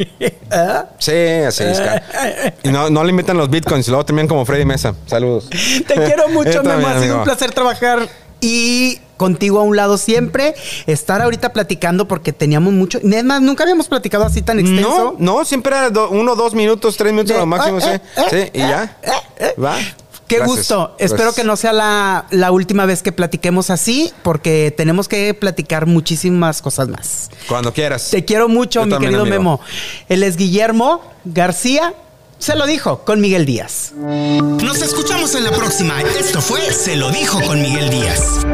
[0.98, 1.12] Sí,
[1.46, 1.80] así es.
[2.62, 4.94] Y no, no le invitan los bitcoins, luego terminan como Freddy Mesa.
[5.06, 5.48] Saludos.
[5.50, 6.88] Te quiero mucho, también, Memo.
[6.88, 8.08] Ha sido un placer trabajar
[8.40, 10.54] y contigo a un lado siempre.
[10.86, 12.98] Estar ahorita platicando porque teníamos mucho.
[13.02, 15.16] Es más, nunca habíamos platicado así tan extenso.
[15.18, 17.88] No, no, siempre era do- uno, dos minutos, tres minutos De- lo máximo, eh, sí.
[18.22, 18.96] eh, Sí, eh, y ya.
[19.02, 19.54] eh, eh.
[19.62, 19.76] Va.
[20.30, 20.56] Qué Gracias.
[20.58, 20.86] gusto.
[20.96, 21.10] Gracias.
[21.10, 25.86] Espero que no sea la, la última vez que platiquemos así, porque tenemos que platicar
[25.86, 27.30] muchísimas cosas más.
[27.48, 28.10] Cuando quieras.
[28.10, 29.36] Te quiero mucho, Yo mi también, querido amigo.
[29.38, 29.60] Memo.
[30.08, 31.94] Él es Guillermo García.
[32.38, 33.92] Se lo dijo con Miguel Díaz.
[33.96, 36.00] Nos escuchamos en la próxima.
[36.00, 38.46] Esto fue Se lo dijo con Miguel Díaz.